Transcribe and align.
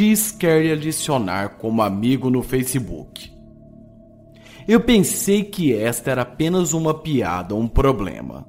X 0.00 0.32
quer 0.32 0.62
lhe 0.62 0.72
adicionar 0.72 1.58
como 1.58 1.82
amigo 1.82 2.30
no 2.30 2.42
Facebook. 2.42 3.30
Eu 4.66 4.80
pensei 4.80 5.44
que 5.44 5.74
esta 5.74 6.10
era 6.10 6.22
apenas 6.22 6.72
uma 6.72 6.94
piada 6.94 7.54
um 7.54 7.68
problema. 7.68 8.46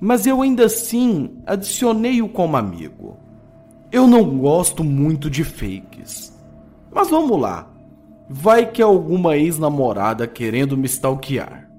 Mas 0.00 0.26
eu 0.26 0.42
ainda 0.42 0.66
assim 0.66 1.38
adicionei-o 1.46 2.28
como 2.28 2.56
amigo. 2.56 3.16
Eu 3.92 4.08
não 4.08 4.38
gosto 4.38 4.82
muito 4.82 5.30
de 5.30 5.44
fakes. 5.44 6.36
Mas 6.92 7.08
vamos 7.08 7.40
lá. 7.40 7.70
Vai 8.28 8.68
que 8.68 8.82
alguma 8.82 9.36
ex-namorada 9.36 10.26
querendo 10.26 10.76
me 10.76 10.86
stalkear. 10.86 11.70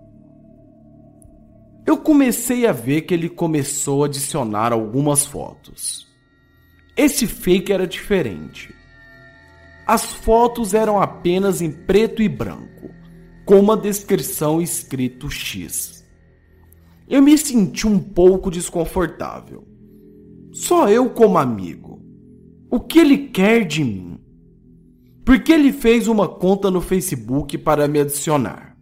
Eu 1.85 1.97
comecei 1.97 2.65
a 2.65 2.71
ver 2.71 3.01
que 3.01 3.13
ele 3.13 3.27
começou 3.27 4.03
a 4.03 4.05
adicionar 4.05 4.71
algumas 4.71 5.25
fotos. 5.25 6.12
Esse 6.95 7.25
fake 7.25 7.73
era 7.73 7.87
diferente. 7.87 8.73
As 9.85 10.05
fotos 10.13 10.73
eram 10.73 11.01
apenas 11.01 11.61
em 11.61 11.71
preto 11.71 12.21
e 12.21 12.29
branco, 12.29 12.89
com 13.45 13.59
uma 13.59 13.75
descrição 13.75 14.61
escrito 14.61 15.29
X. 15.29 16.05
Eu 17.07 17.21
me 17.21 17.37
senti 17.37 17.85
um 17.85 17.99
pouco 17.99 18.49
desconfortável. 18.49 19.67
Só 20.51 20.87
eu 20.87 21.09
como 21.09 21.37
amigo. 21.37 22.01
O 22.69 22.79
que 22.79 22.99
ele 22.99 23.27
quer 23.27 23.65
de 23.65 23.83
mim? 23.83 24.19
Porque 25.25 25.51
ele 25.51 25.73
fez 25.73 26.07
uma 26.07 26.27
conta 26.27 26.69
no 26.71 26.79
Facebook 26.79 27.57
para 27.57 27.87
me 27.87 27.99
adicionar. 27.99 28.77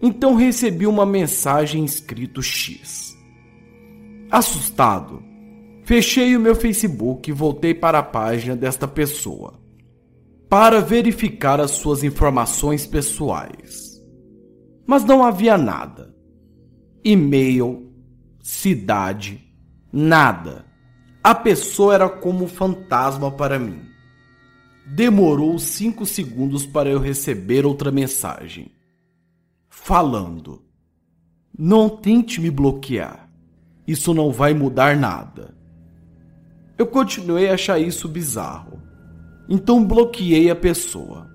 Então 0.00 0.34
recebi 0.34 0.86
uma 0.86 1.06
mensagem 1.06 1.84
escrito 1.84 2.42
X. 2.42 3.16
Assustado, 4.30 5.22
fechei 5.86 6.36
o 6.36 6.40
meu 6.40 6.56
Facebook 6.56 7.30
e 7.30 7.32
voltei 7.32 7.72
para 7.72 8.00
a 8.00 8.02
página 8.02 8.56
desta 8.56 8.88
pessoa 8.88 9.64
para 10.48 10.80
verificar 10.80 11.60
as 11.60 11.70
suas 11.70 12.02
informações 12.02 12.84
pessoais. 12.86 14.02
Mas 14.84 15.04
não 15.04 15.24
havia 15.24 15.56
nada. 15.56 16.12
E-mail, 17.04 17.92
cidade, 18.42 19.42
nada. 19.92 20.66
A 21.22 21.34
pessoa 21.34 21.94
era 21.94 22.08
como 22.08 22.44
um 22.44 22.48
fantasma 22.48 23.30
para 23.30 23.58
mim. 23.58 23.80
Demorou 24.86 25.56
cinco 25.58 26.04
segundos 26.04 26.66
para 26.66 26.88
eu 26.88 26.98
receber 26.98 27.64
outra 27.64 27.92
mensagem 27.92 28.72
falando: 29.68 30.64
Não 31.56 31.88
tente 31.88 32.40
me 32.40 32.50
bloquear. 32.50 33.30
Isso 33.86 34.12
não 34.12 34.32
vai 34.32 34.52
mudar 34.52 34.96
nada. 34.96 35.55
Eu 36.78 36.86
continuei 36.86 37.48
a 37.48 37.54
achar 37.54 37.78
isso 37.78 38.08
bizarro. 38.08 38.82
Então 39.48 39.84
bloqueei 39.84 40.50
a 40.50 40.56
pessoa. 40.56 41.30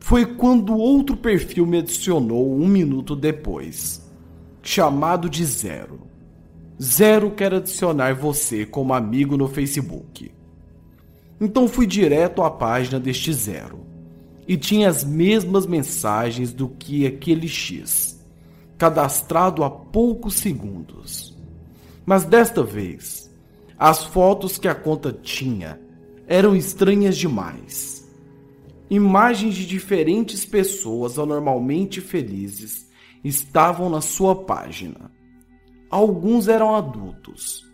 Foi 0.00 0.24
quando 0.24 0.76
outro 0.76 1.16
perfil 1.16 1.66
me 1.66 1.78
adicionou 1.78 2.54
um 2.54 2.66
minuto 2.66 3.14
depois, 3.14 4.08
chamado 4.62 5.28
de 5.28 5.44
Zero. 5.44 6.08
Zero 6.80 7.30
quer 7.32 7.52
adicionar 7.54 8.14
você 8.14 8.64
como 8.64 8.94
amigo 8.94 9.36
no 9.36 9.48
Facebook. 9.48 10.32
Então 11.40 11.68
fui 11.68 11.86
direto 11.86 12.42
à 12.42 12.50
página 12.50 12.98
deste 12.98 13.32
Zero 13.32 13.86
e 14.46 14.56
tinha 14.56 14.88
as 14.88 15.04
mesmas 15.04 15.66
mensagens 15.66 16.52
do 16.52 16.68
que 16.68 17.06
aquele 17.06 17.46
X, 17.46 18.24
cadastrado 18.78 19.62
há 19.62 19.70
poucos 19.70 20.34
segundos. 20.34 21.36
Mas 22.06 22.24
desta 22.24 22.62
vez, 22.62 23.27
as 23.78 24.04
fotos 24.04 24.58
que 24.58 24.66
a 24.66 24.74
conta 24.74 25.12
tinha 25.12 25.80
eram 26.26 26.56
estranhas 26.56 27.16
demais. 27.16 28.08
Imagens 28.90 29.54
de 29.54 29.66
diferentes 29.66 30.44
pessoas 30.44 31.18
anormalmente 31.18 32.00
felizes 32.00 32.90
estavam 33.22 33.88
na 33.88 34.00
sua 34.00 34.34
página. 34.34 35.10
Alguns 35.90 36.48
eram 36.48 36.74
adultos, 36.74 37.66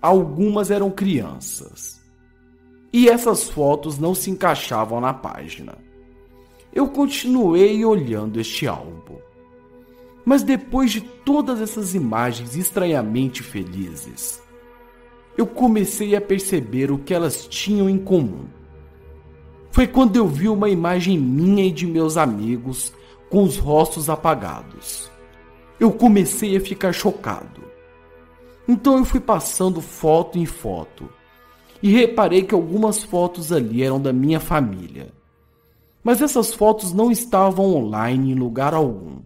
algumas 0.00 0.70
eram 0.70 0.90
crianças. 0.90 2.00
E 2.92 3.08
essas 3.08 3.48
fotos 3.48 3.98
não 3.98 4.14
se 4.14 4.30
encaixavam 4.30 5.00
na 5.00 5.14
página 5.14 5.90
eu 6.72 6.88
continuei 6.88 7.84
olhando 7.84 8.40
este 8.40 8.66
álbum. 8.66 9.18
Mas 10.24 10.42
depois 10.42 10.92
de 10.92 11.00
todas 11.00 11.60
essas 11.60 11.94
imagens 11.94 12.56
estranhamente 12.56 13.42
felizes, 13.42 14.40
eu 15.36 15.46
comecei 15.46 16.14
a 16.14 16.20
perceber 16.20 16.90
o 16.90 16.98
que 16.98 17.14
elas 17.14 17.46
tinham 17.46 17.88
em 17.88 17.98
comum. 17.98 18.44
Foi 19.70 19.86
quando 19.86 20.16
eu 20.16 20.26
vi 20.26 20.48
uma 20.48 20.68
imagem 20.68 21.18
minha 21.18 21.64
e 21.64 21.70
de 21.70 21.86
meus 21.86 22.16
amigos 22.16 22.92
com 23.28 23.42
os 23.44 23.56
rostos 23.56 24.10
apagados. 24.10 25.10
Eu 25.78 25.92
comecei 25.92 26.56
a 26.56 26.60
ficar 26.60 26.92
chocado. 26.92 27.62
Então 28.68 28.98
eu 28.98 29.04
fui 29.04 29.20
passando 29.20 29.80
foto 29.80 30.38
em 30.38 30.46
foto 30.46 31.08
e 31.82 31.90
reparei 31.90 32.42
que 32.42 32.54
algumas 32.54 33.02
fotos 33.02 33.52
ali 33.52 33.82
eram 33.82 34.00
da 34.00 34.12
minha 34.12 34.40
família 34.40 35.12
mas 36.02 36.22
essas 36.22 36.54
fotos 36.54 36.92
não 36.92 37.10
estavam 37.10 37.74
online 37.74 38.32
em 38.32 38.34
lugar 38.34 38.74
algum. 38.74 39.20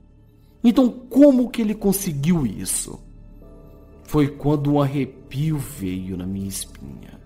Então, 0.63 0.89
como 0.89 1.51
que 1.51 1.63
ele 1.63 1.75
conseguiu 1.75 2.47
isso? 2.47 3.01
Foi 4.15 4.29
quando 4.29 4.73
um 4.73 4.81
arrepio 4.81 5.59
veio 5.59 6.17
na 6.17 6.25
minha 6.25 6.47
espinha. 6.47 7.19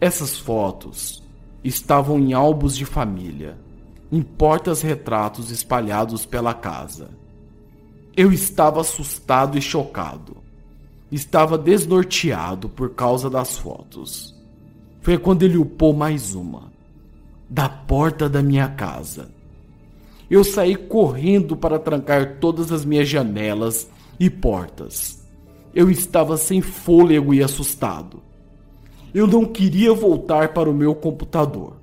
Essas 0.00 0.38
fotos 0.38 1.22
estavam 1.62 2.18
em 2.18 2.32
álbuns 2.32 2.74
de 2.74 2.86
família, 2.86 3.58
em 4.10 4.22
portas-retratos 4.22 5.50
espalhados 5.50 6.24
pela 6.24 6.54
casa. 6.54 7.10
Eu 8.16 8.32
estava 8.32 8.80
assustado 8.80 9.58
e 9.58 9.60
chocado. 9.60 10.38
Estava 11.12 11.58
desnorteado 11.58 12.66
por 12.66 12.94
causa 12.94 13.28
das 13.28 13.58
fotos. 13.58 14.34
Foi 15.02 15.18
quando 15.18 15.42
ele 15.42 15.58
upou 15.58 15.92
mais 15.92 16.34
uma 16.34 16.72
da 17.50 17.68
porta 17.68 18.30
da 18.30 18.42
minha 18.42 18.68
casa. 18.70 19.28
Eu 20.30 20.42
saí 20.42 20.74
correndo 20.74 21.54
para 21.54 21.78
trancar 21.78 22.38
todas 22.40 22.72
as 22.72 22.82
minhas 22.82 23.06
janelas 23.06 23.90
e 24.18 24.30
portas. 24.30 25.24
Eu 25.74 25.90
estava 25.90 26.36
sem 26.36 26.60
fôlego 26.60 27.34
e 27.34 27.42
assustado. 27.42 28.22
Eu 29.12 29.26
não 29.26 29.44
queria 29.44 29.92
voltar 29.92 30.52
para 30.52 30.70
o 30.70 30.74
meu 30.74 30.94
computador, 30.94 31.80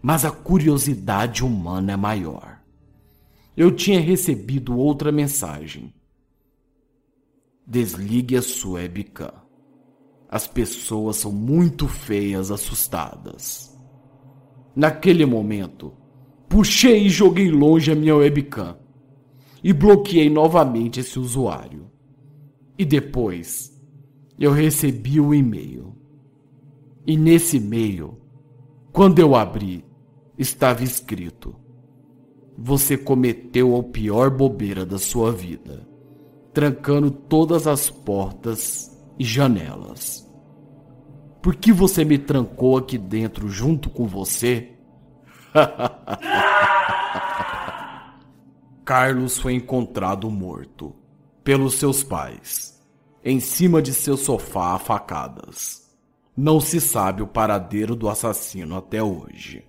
mas 0.00 0.24
a 0.24 0.30
curiosidade 0.30 1.44
humana 1.44 1.92
é 1.92 1.96
maior. 1.96 2.60
Eu 3.56 3.72
tinha 3.72 4.00
recebido 4.00 4.76
outra 4.76 5.10
mensagem. 5.10 5.92
Desligue 7.66 8.36
a 8.36 8.42
sua 8.42 8.80
webcam. 8.80 9.32
As 10.28 10.46
pessoas 10.46 11.16
são 11.16 11.32
muito 11.32 11.88
feias 11.88 12.50
assustadas. 12.50 13.76
Naquele 14.76 15.26
momento, 15.26 15.92
puxei 16.48 17.06
e 17.06 17.10
joguei 17.10 17.50
longe 17.50 17.90
a 17.90 17.94
minha 17.94 18.14
webcam 18.14 18.76
e 19.62 19.72
bloqueei 19.72 20.30
novamente 20.30 21.00
esse 21.00 21.18
usuário. 21.18 21.90
E 22.78 22.84
depois, 22.84 23.76
eu 24.38 24.52
recebi 24.52 25.20
o 25.20 25.34
e-mail. 25.34 25.96
E 27.06 27.16
nesse 27.16 27.56
e-mail, 27.56 28.18
quando 28.92 29.18
eu 29.18 29.34
abri, 29.34 29.84
estava 30.36 30.84
escrito: 30.84 31.54
Você 32.56 32.96
cometeu 32.96 33.76
a 33.76 33.82
pior 33.82 34.30
bobeira 34.30 34.86
da 34.86 34.98
sua 34.98 35.32
vida, 35.32 35.86
trancando 36.52 37.10
todas 37.10 37.66
as 37.66 37.90
portas 37.90 38.96
e 39.18 39.24
janelas. 39.24 40.26
Por 41.42 41.56
que 41.56 41.72
você 41.72 42.04
me 42.04 42.18
trancou 42.18 42.76
aqui 42.76 42.98
dentro 42.98 43.48
junto 43.48 43.90
com 43.90 44.06
você? 44.06 44.72
Carlos 48.88 49.36
foi 49.36 49.52
encontrado 49.52 50.30
morto 50.30 50.96
pelos 51.44 51.74
seus 51.74 52.02
pais, 52.02 52.82
em 53.22 53.38
cima 53.38 53.82
de 53.82 53.92
seu 53.92 54.16
sofá 54.16 54.72
a 54.72 54.78
facadas. 54.78 55.94
Não 56.34 56.58
se 56.58 56.80
sabe 56.80 57.20
o 57.20 57.26
paradeiro 57.26 57.94
do 57.94 58.08
assassino 58.08 58.78
até 58.78 59.02
hoje. 59.02 59.62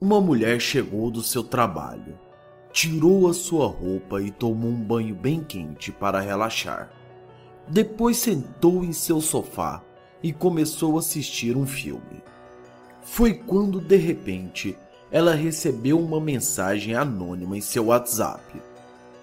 Uma 0.00 0.20
mulher 0.20 0.58
chegou 0.60 1.12
do 1.12 1.22
seu 1.22 1.44
trabalho, 1.44 2.18
tirou 2.72 3.28
a 3.28 3.34
sua 3.34 3.66
roupa 3.66 4.22
e 4.22 4.30
tomou 4.30 4.70
um 4.70 4.82
banho 4.82 5.14
bem 5.14 5.42
quente 5.42 5.90
para 5.90 6.20
relaxar. 6.20 6.90
Depois 7.68 8.16
sentou 8.16 8.84
em 8.84 8.92
seu 8.92 9.20
sofá 9.20 9.82
e 10.22 10.32
começou 10.32 10.96
a 10.96 11.00
assistir 11.00 11.56
um 11.56 11.66
filme. 11.66 12.22
Foi 13.02 13.34
quando, 13.34 13.80
de 13.80 13.96
repente, 13.96 14.76
ela 15.10 15.34
recebeu 15.34 15.98
uma 15.98 16.20
mensagem 16.20 16.94
anônima 16.94 17.56
em 17.56 17.60
seu 17.60 17.86
WhatsApp, 17.86 18.62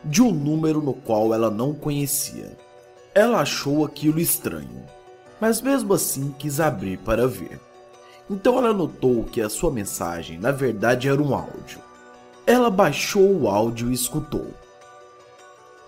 de 0.03 0.21
um 0.21 0.31
número 0.31 0.81
no 0.81 0.93
qual 0.93 1.33
ela 1.33 1.49
não 1.49 1.73
conhecia. 1.73 2.57
Ela 3.13 3.41
achou 3.41 3.85
aquilo 3.85 4.19
estranho, 4.19 4.83
mas 5.39 5.61
mesmo 5.61 5.93
assim 5.93 6.33
quis 6.37 6.59
abrir 6.59 6.97
para 6.99 7.27
ver. 7.27 7.59
Então 8.29 8.57
ela 8.57 8.73
notou 8.73 9.23
que 9.23 9.41
a 9.41 9.49
sua 9.49 9.71
mensagem 9.71 10.37
na 10.37 10.51
verdade 10.51 11.07
era 11.07 11.21
um 11.21 11.33
áudio. 11.33 11.86
Ela 12.47 12.69
baixou 12.69 13.41
o 13.41 13.49
áudio 13.49 13.91
e 13.91 13.93
escutou. 13.93 14.47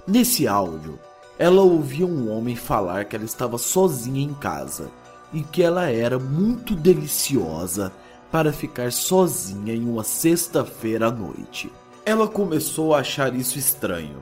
Nesse 0.06 0.46
áudio, 0.46 1.00
ela 1.38 1.62
ouvia 1.62 2.06
um 2.06 2.30
homem 2.30 2.54
falar 2.54 3.06
que 3.06 3.16
ela 3.16 3.24
estava 3.24 3.58
sozinha 3.58 4.22
em 4.22 4.34
casa 4.34 4.92
e 5.32 5.42
que 5.42 5.64
ela 5.64 5.90
era 5.90 6.20
muito 6.20 6.76
deliciosa 6.76 7.94
para 8.30 8.52
ficar 8.52 8.92
sozinha 8.92 9.74
em 9.74 9.90
uma 9.90 10.04
sexta-feira 10.04 11.08
à 11.08 11.12
noite. 11.12 11.72
Ela 12.06 12.28
começou 12.28 12.94
a 12.94 13.00
achar 13.00 13.34
isso 13.34 13.58
estranho. 13.58 14.18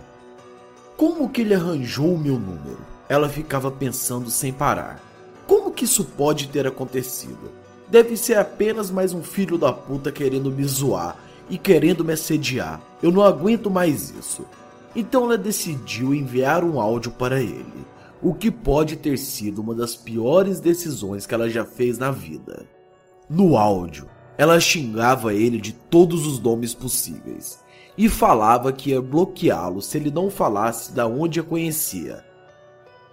Como 0.96 1.30
que 1.30 1.42
ele 1.42 1.56
arranjou 1.56 2.14
o 2.14 2.20
meu 2.20 2.38
número? 2.38 2.86
Ela 3.10 3.30
ficava 3.30 3.72
pensando 3.72 4.30
sem 4.30 4.54
parar. 4.54 5.02
Como 5.48 5.72
que 5.72 5.86
isso 5.86 6.06
pode 6.06 6.50
ter 6.50 6.68
acontecido? 6.68 7.52
Deve 7.88 8.16
ser 8.16 8.38
apenas 8.38 8.92
mais 8.92 9.12
um 9.12 9.24
filho 9.24 9.58
da 9.58 9.74
puta 9.74 10.12
querendo 10.12 10.52
me 10.52 10.66
zoar 10.66 11.18
e 11.50 11.58
querendo 11.58 12.04
me 12.04 12.14
assediar. 12.14 12.82
Eu 13.02 13.12
não 13.12 13.24
aguento 13.24 13.70
mais 13.70 14.10
isso. 14.12 14.46
Então 14.96 15.26
ela 15.26 15.38
decidiu 15.38 16.14
enviar 16.14 16.64
um 16.64 16.80
áudio 16.80 17.12
para 17.12 17.42
ele, 17.42 17.86
o 18.22 18.34
que 18.34 18.50
pode 18.50 18.96
ter 18.96 19.18
sido 19.18 19.62
uma 19.62 19.76
das 19.76 19.96
piores 19.96 20.60
decisões 20.60 21.26
que 21.26 21.34
ela 21.34 21.50
já 21.50 21.64
fez 21.64 21.98
na 21.98 22.10
vida. 22.10 22.66
No 23.30 23.58
áudio, 23.58 24.08
ela 24.38 24.60
xingava 24.60 25.34
ele 25.34 25.60
de 25.60 25.74
todos 25.74 26.26
os 26.26 26.40
nomes 26.40 26.74
possíveis 26.74 27.60
e 27.98 28.08
falava 28.08 28.72
que 28.72 28.92
ia 28.92 29.02
bloqueá-lo 29.02 29.82
se 29.82 29.98
ele 29.98 30.12
não 30.12 30.30
falasse 30.30 30.94
da 30.94 31.08
onde 31.08 31.40
a 31.40 31.44
conhecia. 31.44 32.24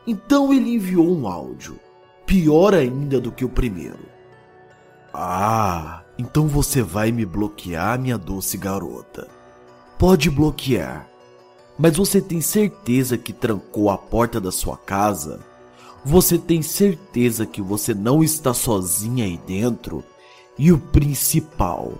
Então 0.06 0.52
ele 0.52 0.74
enviou 0.74 1.10
um 1.10 1.26
áudio, 1.26 1.80
pior 2.26 2.74
ainda 2.74 3.18
do 3.18 3.32
que 3.32 3.44
o 3.44 3.48
primeiro. 3.48 4.06
Ah, 5.12 6.03
então 6.18 6.46
você 6.46 6.82
vai 6.82 7.10
me 7.10 7.24
bloquear, 7.24 7.98
minha 7.98 8.16
doce 8.16 8.56
garota. 8.56 9.28
Pode 9.98 10.30
bloquear, 10.30 11.08
mas 11.78 11.96
você 11.96 12.20
tem 12.20 12.40
certeza 12.40 13.18
que 13.18 13.32
trancou 13.32 13.90
a 13.90 13.98
porta 13.98 14.40
da 14.40 14.52
sua 14.52 14.76
casa? 14.76 15.40
Você 16.04 16.38
tem 16.38 16.62
certeza 16.62 17.46
que 17.46 17.62
você 17.62 17.94
não 17.94 18.22
está 18.22 18.54
sozinha 18.54 19.24
aí 19.24 19.40
dentro? 19.46 20.04
E 20.56 20.70
o 20.70 20.78
principal, 20.78 21.94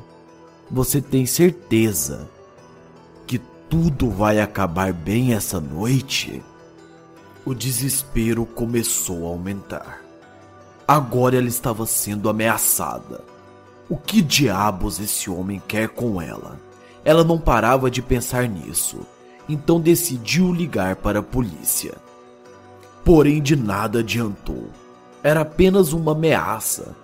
você 0.70 1.00
tem 1.00 1.26
certeza 1.26 2.28
que 3.26 3.40
tudo 3.68 4.10
vai 4.10 4.40
acabar 4.40 4.92
bem 4.92 5.34
essa 5.34 5.58
noite? 5.58 6.42
O 7.44 7.52
desespero 7.52 8.46
começou 8.46 9.26
a 9.26 9.30
aumentar. 9.30 10.02
Agora 10.86 11.36
ela 11.36 11.48
estava 11.48 11.84
sendo 11.84 12.28
ameaçada. 12.28 13.33
O 13.88 13.96
que 13.96 14.22
diabos 14.22 14.98
esse 14.98 15.30
homem 15.30 15.62
quer 15.66 15.88
com 15.88 16.20
ela? 16.20 16.58
Ela 17.04 17.22
não 17.22 17.38
parava 17.38 17.90
de 17.90 18.00
pensar 18.00 18.48
nisso 18.48 19.06
então 19.48 19.80
decidiu 19.80 20.52
ligar 20.52 20.96
para 20.96 21.18
a 21.18 21.22
polícia. 21.22 21.94
Porém, 23.04 23.42
de 23.42 23.54
nada 23.54 24.00
adiantou. 24.00 24.68
Era 25.22 25.42
apenas 25.42 25.92
uma 25.92 26.12
ameaça. 26.12 26.94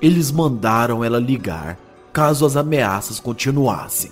Eles 0.00 0.30
mandaram 0.30 1.04
ela 1.04 1.18
ligar 1.18 1.78
caso 2.12 2.44
as 2.46 2.56
ameaças 2.56 3.20
continuassem. 3.20 4.10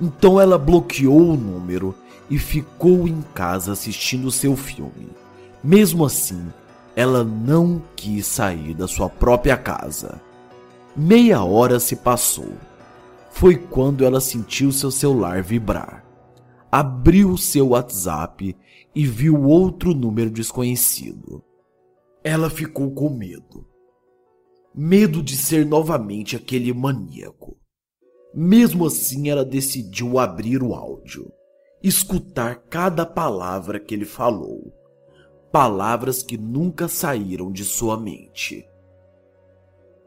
Então 0.00 0.40
ela 0.40 0.58
bloqueou 0.58 1.32
o 1.32 1.36
número 1.36 1.94
e 2.28 2.38
ficou 2.38 3.06
em 3.06 3.22
casa 3.34 3.72
assistindo 3.72 4.30
seu 4.30 4.56
filme. 4.56 5.10
Mesmo 5.62 6.04
assim, 6.04 6.46
ela 6.94 7.24
não 7.24 7.82
quis 7.94 8.26
sair 8.26 8.74
da 8.74 8.88
sua 8.88 9.08
própria 9.08 9.56
casa. 9.56 10.20
Meia 10.96 11.44
hora 11.44 11.78
se 11.78 11.96
passou. 11.96 12.52
Foi 13.30 13.56
quando 13.56 14.04
ela 14.04 14.20
sentiu 14.20 14.72
seu 14.72 14.90
celular 14.90 15.42
vibrar 15.42 16.06
abriu 16.70 17.38
seu 17.38 17.68
WhatsApp 17.68 18.54
e 18.94 19.06
viu 19.06 19.44
outro 19.44 19.94
número 19.94 20.30
desconhecido. 20.30 21.42
Ela 22.22 22.50
ficou 22.50 22.90
com 22.92 23.08
medo. 23.08 23.66
Medo 24.74 25.22
de 25.22 25.36
ser 25.36 25.64
novamente 25.64 26.36
aquele 26.36 26.74
maníaco. 26.74 27.56
Mesmo 28.34 28.86
assim, 28.86 29.30
ela 29.30 29.42
decidiu 29.42 30.18
abrir 30.18 30.62
o 30.62 30.74
áudio, 30.74 31.32
escutar 31.82 32.56
cada 32.68 33.06
palavra 33.06 33.80
que 33.80 33.94
ele 33.94 34.04
falou. 34.04 34.70
Palavras 35.50 36.22
que 36.22 36.36
nunca 36.36 36.88
saíram 36.88 37.50
de 37.50 37.64
sua 37.64 37.98
mente. 37.98 38.66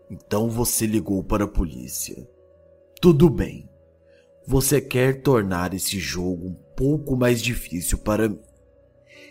Então 0.09 0.49
você 0.49 0.85
ligou 0.85 1.23
para 1.23 1.45
a 1.45 1.47
polícia. 1.47 2.27
Tudo 2.99 3.29
bem. 3.29 3.69
Você 4.47 4.81
quer 4.81 5.21
tornar 5.21 5.73
esse 5.73 5.99
jogo 5.99 6.47
um 6.47 6.55
pouco 6.75 7.15
mais 7.15 7.41
difícil 7.41 7.99
para 7.99 8.27
mim. 8.27 8.39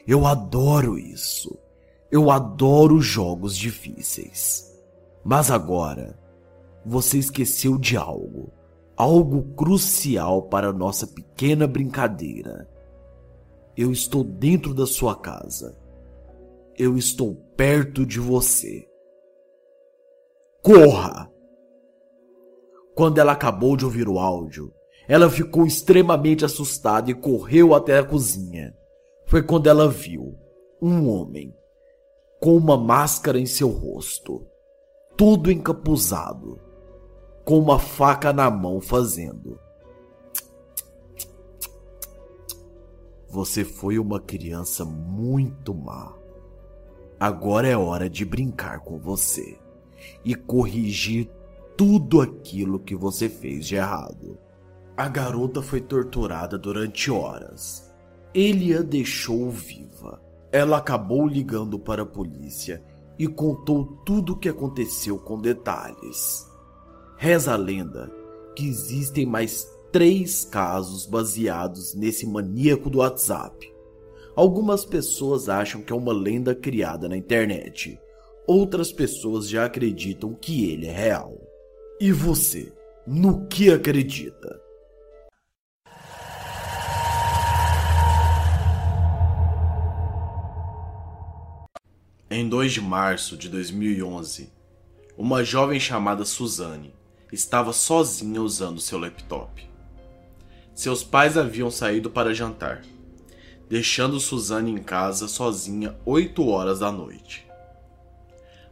Eu 0.06 0.26
adoro 0.26 0.98
isso. 0.98 1.58
Eu 2.10 2.30
adoro 2.30 3.00
jogos 3.00 3.56
difíceis. 3.56 4.72
Mas 5.24 5.50
agora, 5.50 6.18
você 6.86 7.18
esqueceu 7.18 7.76
de 7.76 7.96
algo. 7.96 8.52
Algo 8.96 9.42
crucial 9.54 10.42
para 10.42 10.72
nossa 10.72 11.06
pequena 11.06 11.66
brincadeira. 11.66 12.68
Eu 13.76 13.92
estou 13.92 14.24
dentro 14.24 14.72
da 14.72 14.86
sua 14.86 15.14
casa. 15.14 15.76
Eu 16.76 16.96
estou 16.96 17.34
perto 17.56 18.06
de 18.06 18.18
você. 18.18 18.88
Corra! 20.62 21.30
Quando 22.94 23.18
ela 23.18 23.32
acabou 23.32 23.76
de 23.76 23.84
ouvir 23.84 24.08
o 24.08 24.18
áudio, 24.18 24.74
ela 25.06 25.30
ficou 25.30 25.64
extremamente 25.64 26.44
assustada 26.44 27.10
e 27.10 27.14
correu 27.14 27.74
até 27.74 27.98
a 27.98 28.04
cozinha. 28.04 28.76
Foi 29.24 29.42
quando 29.42 29.68
ela 29.68 29.88
viu 29.88 30.36
um 30.82 31.08
homem 31.08 31.54
com 32.40 32.56
uma 32.56 32.76
máscara 32.76 33.38
em 33.38 33.46
seu 33.46 33.68
rosto, 33.68 34.46
todo 35.16 35.50
encapuzado, 35.50 36.60
com 37.44 37.58
uma 37.58 37.78
faca 37.78 38.32
na 38.32 38.50
mão, 38.50 38.80
fazendo. 38.80 39.58
Você 43.28 43.64
foi 43.64 43.98
uma 43.98 44.20
criança 44.20 44.84
muito 44.84 45.72
má. 45.72 46.16
Agora 47.18 47.68
é 47.68 47.76
hora 47.76 48.10
de 48.10 48.24
brincar 48.24 48.80
com 48.80 48.98
você 48.98 49.58
e 50.24 50.34
corrigir 50.34 51.30
tudo 51.76 52.20
aquilo 52.20 52.80
que 52.80 52.94
você 52.94 53.28
fez 53.28 53.66
de 53.66 53.76
errado. 53.76 54.38
A 54.96 55.08
garota 55.08 55.62
foi 55.62 55.80
torturada 55.80 56.58
durante 56.58 57.10
horas. 57.10 57.88
Ele 58.34 58.76
a 58.76 58.82
deixou 58.82 59.48
viva. 59.50 60.20
Ela 60.50 60.78
acabou 60.78 61.26
ligando 61.26 61.78
para 61.78 62.02
a 62.02 62.06
polícia 62.06 62.82
e 63.18 63.26
contou 63.26 63.84
tudo 64.04 64.32
o 64.32 64.36
que 64.36 64.48
aconteceu 64.48 65.18
com 65.18 65.40
detalhes. 65.40 66.46
Reza 67.16 67.52
a 67.52 67.56
lenda 67.56 68.12
que 68.56 68.66
existem 68.66 69.24
mais 69.24 69.68
três 69.92 70.44
casos 70.44 71.06
baseados 71.06 71.94
nesse 71.94 72.26
maníaco 72.26 72.90
do 72.90 72.98
WhatsApp. 72.98 73.72
Algumas 74.34 74.84
pessoas 74.84 75.48
acham 75.48 75.82
que 75.82 75.92
é 75.92 75.96
uma 75.96 76.12
lenda 76.12 76.54
criada 76.54 77.08
na 77.08 77.16
internet. 77.16 78.00
Outras 78.50 78.90
pessoas 78.90 79.46
já 79.46 79.66
acreditam 79.66 80.32
que 80.32 80.70
ele 80.70 80.86
é 80.86 80.90
real. 80.90 81.38
E 82.00 82.10
você, 82.10 82.72
no 83.06 83.46
que 83.46 83.70
acredita? 83.70 84.58
Em 92.30 92.48
2 92.48 92.72
de 92.72 92.80
março 92.80 93.36
de 93.36 93.50
2011, 93.50 94.50
uma 95.14 95.44
jovem 95.44 95.78
chamada 95.78 96.24
Suzane 96.24 96.94
estava 97.30 97.74
sozinha 97.74 98.40
usando 98.40 98.80
seu 98.80 98.98
laptop. 98.98 99.68
Seus 100.74 101.04
pais 101.04 101.36
haviam 101.36 101.70
saído 101.70 102.10
para 102.10 102.32
jantar, 102.32 102.82
deixando 103.68 104.18
Suzane 104.18 104.70
em 104.70 104.78
casa 104.78 105.28
sozinha 105.28 105.98
8 106.06 106.48
horas 106.48 106.78
da 106.78 106.90
noite. 106.90 107.47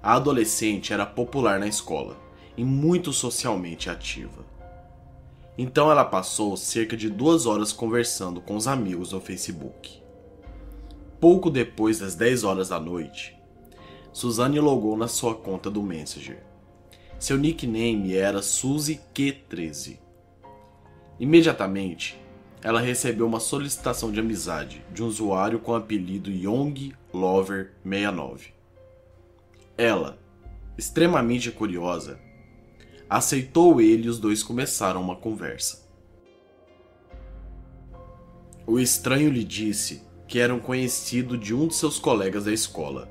A 0.07 0.13
adolescente 0.13 0.93
era 0.93 1.05
popular 1.05 1.59
na 1.59 1.67
escola 1.67 2.17
e 2.57 2.65
muito 2.65 3.13
socialmente 3.13 3.91
ativa. 3.91 4.47
Então 5.59 5.91
ela 5.91 6.05
passou 6.05 6.57
cerca 6.57 6.97
de 6.97 7.11
duas 7.11 7.45
horas 7.45 7.73
conversando 7.73 8.41
com 8.41 8.55
os 8.55 8.69
amigos 8.69 9.11
no 9.11 9.21
Facebook. 9.21 10.01
Pouco 11.19 11.51
depois 11.51 11.99
das 11.99 12.15
10 12.15 12.45
horas 12.45 12.69
da 12.69 12.79
noite, 12.79 13.37
Suzane 14.13 14.61
logou 14.61 14.97
na 14.97 15.09
sua 15.09 15.35
conta 15.35 15.69
do 15.69 15.83
Messenger. 15.83 16.41
Seu 17.19 17.37
nickname 17.37 18.15
era 18.15 18.43
Suzy 18.43 19.01
Q13. 19.13 19.99
Imediatamente, 21.19 22.17
ela 22.63 22.79
recebeu 22.79 23.27
uma 23.27 23.41
solicitação 23.41 24.13
de 24.13 24.21
amizade 24.21 24.85
de 24.93 25.03
um 25.03 25.09
usuário 25.09 25.59
com 25.59 25.73
o 25.73 25.75
apelido 25.75 26.31
Young 26.31 26.95
Lover 27.13 27.73
69. 27.83 28.56
Ela, 29.79 30.19
extremamente 30.79 31.51
curiosa, 31.51 32.19
aceitou 33.09 33.81
ele 33.81 34.07
e 34.07 34.09
os 34.09 34.19
dois 34.19 34.43
começaram 34.43 35.01
uma 35.01 35.17
conversa. 35.17 35.87
O 38.67 38.81
estranho 38.81 39.31
lhe 39.31 39.45
disse 39.45 40.03
que 40.27 40.41
era 40.41 40.55
um 40.55 40.59
conhecido 40.59 41.37
de 41.39 41.55
um 41.55 41.69
de 41.69 41.75
seus 41.75 41.99
colegas 41.99 42.47
da 42.47 42.53
escola 42.53 43.09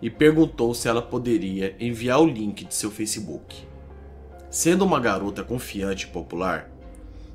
e 0.00 0.08
perguntou 0.08 0.74
se 0.74 0.88
ela 0.88 1.02
poderia 1.02 1.76
enviar 1.78 2.20
o 2.20 2.26
link 2.26 2.64
de 2.64 2.74
seu 2.74 2.90
Facebook. 2.90 3.66
Sendo 4.48 4.84
uma 4.84 5.00
garota 5.00 5.42
confiante 5.42 6.06
e 6.06 6.10
popular, 6.10 6.70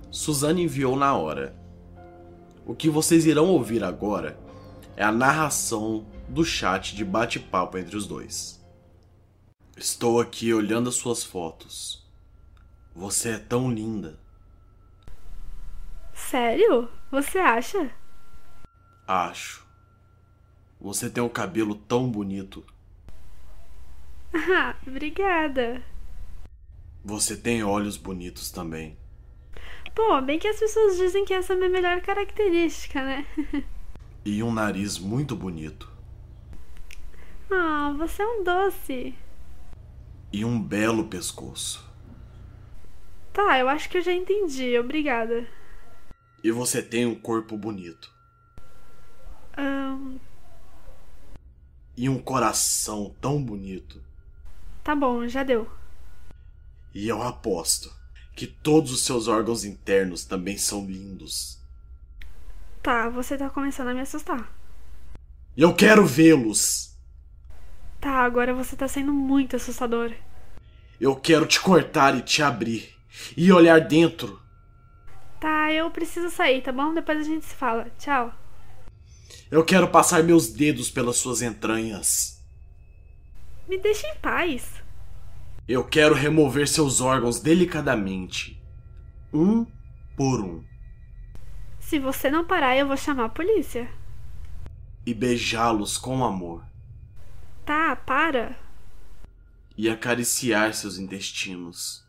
Suzane 0.10 0.64
enviou 0.64 0.96
na 0.96 1.16
hora. 1.16 1.56
O 2.66 2.74
que 2.74 2.90
vocês 2.90 3.26
irão 3.26 3.50
ouvir 3.50 3.84
agora 3.84 4.40
é 4.96 5.04
a 5.04 5.12
narração 5.12 6.06
do 6.28 6.44
chat 6.44 6.96
de 6.96 7.04
bate-papo 7.04 7.78
entre 7.78 7.96
os 7.96 8.08
dois. 8.08 8.59
Estou 9.80 10.20
aqui 10.20 10.54
olhando 10.54 10.90
as 10.90 10.96
suas 10.96 11.24
fotos. 11.24 12.06
Você 12.94 13.30
é 13.30 13.38
tão 13.38 13.72
linda. 13.72 14.20
Sério? 16.14 16.90
Você 17.10 17.40
acha? 17.40 17.90
Acho. 19.08 19.66
Você 20.82 21.10
tem 21.10 21.24
um 21.24 21.30
cabelo 21.30 21.76
tão 21.76 22.12
bonito. 22.12 22.66
Ah, 24.52 24.76
obrigada. 24.86 25.82
Você 27.04 27.36
tem 27.38 27.64
olhos 27.64 27.96
bonitos 27.96 28.52
também. 28.52 28.98
Pô, 29.96 30.22
bem 30.22 30.38
que 30.38 30.48
as 30.48 30.60
pessoas 30.60 30.98
dizem 30.98 31.24
que 31.24 31.34
essa 31.34 31.54
é 31.54 31.56
a 31.56 31.58
minha 31.58 31.70
melhor 31.70 32.02
característica, 32.02 33.02
né? 33.02 33.26
e 34.26 34.44
um 34.44 34.54
nariz 34.54 35.00
muito 35.00 35.38
bonito. 35.38 35.90
Ah, 37.50 37.96
você 37.98 38.22
é 38.22 38.28
um 38.28 38.44
doce. 38.44 39.16
E 40.32 40.46
um 40.46 40.62
belo 40.62 41.08
pescoço. 41.08 41.88
Tá, 43.34 43.58
eu 43.58 43.68
acho 43.70 43.90
que 43.90 43.98
eu 43.98 44.02
já 44.02 44.14
entendi, 44.14 44.78
obrigada. 44.78 45.48
E 46.44 46.52
você 46.52 46.82
tem 46.82 47.06
um 47.06 47.16
corpo 47.16 47.58
bonito. 47.58 48.12
Um... 49.58 50.20
E 51.98 52.08
um 52.08 52.20
coração 52.20 53.16
tão 53.20 53.44
bonito. 53.44 54.02
Tá 54.84 54.96
bom, 54.96 55.28
já 55.28 55.44
deu. 55.44 55.70
E 56.94 57.08
eu 57.08 57.22
aposto 57.22 57.94
que 58.36 58.48
todos 58.48 58.92
os 58.92 59.02
seus 59.02 59.28
órgãos 59.28 59.66
internos 59.66 60.26
também 60.26 60.58
são 60.58 60.86
lindos. 60.86 61.60
Tá, 62.82 63.10
você 63.10 63.38
tá 63.38 63.50
começando 63.50 63.90
a 63.90 63.94
me 63.94 64.02
assustar. 64.02 64.50
Eu 65.58 65.76
quero 65.76 66.06
vê-los! 66.06 66.89
Tá, 68.00 68.24
agora 68.24 68.54
você 68.54 68.76
tá 68.76 68.88
sendo 68.88 69.12
muito 69.12 69.56
assustador. 69.56 70.14
Eu 71.00 71.16
quero 71.16 71.46
te 71.46 71.60
cortar 71.60 72.16
e 72.18 72.22
te 72.22 72.42
abrir. 72.42 72.90
E 73.36 73.52
olhar 73.52 73.80
dentro. 73.82 74.40
Tá, 75.40 75.72
eu 75.72 75.90
preciso 75.92 76.30
sair, 76.30 76.62
tá 76.62 76.72
bom? 76.72 76.94
Depois 76.94 77.20
a 77.20 77.24
gente 77.24 77.46
se 77.46 77.56
fala. 77.56 77.90
Tchau. 77.98 78.34
Eu 79.52 79.64
quero 79.66 79.88
passar 79.88 80.24
meus 80.24 80.50
dedos 80.50 80.90
pelas 80.90 81.18
suas 81.18 81.42
entranhas. 81.42 82.40
Me 83.68 83.78
deixe 83.78 84.06
em 84.08 84.16
paz. 84.16 84.82
Eu 85.68 85.84
quero 85.84 86.16
remover 86.16 86.68
seus 86.68 87.00
órgãos 87.00 87.40
delicadamente, 87.40 88.62
um 89.32 89.66
por 90.18 90.42
um. 90.42 90.64
Se 91.80 92.00
você 92.00 92.30
não 92.30 92.46
parar, 92.46 92.76
eu 92.76 92.88
vou 92.88 92.98
chamar 92.98 93.26
a 93.26 93.30
polícia. 93.30 93.90
E 95.06 95.14
beijá-los 95.14 95.98
com 95.98 96.24
amor. 96.24 96.69
Tá, 97.70 97.96
para. 97.96 98.58
E 99.78 99.88
acariciar 99.88 100.74
seus 100.74 100.98
intestinos. 100.98 102.04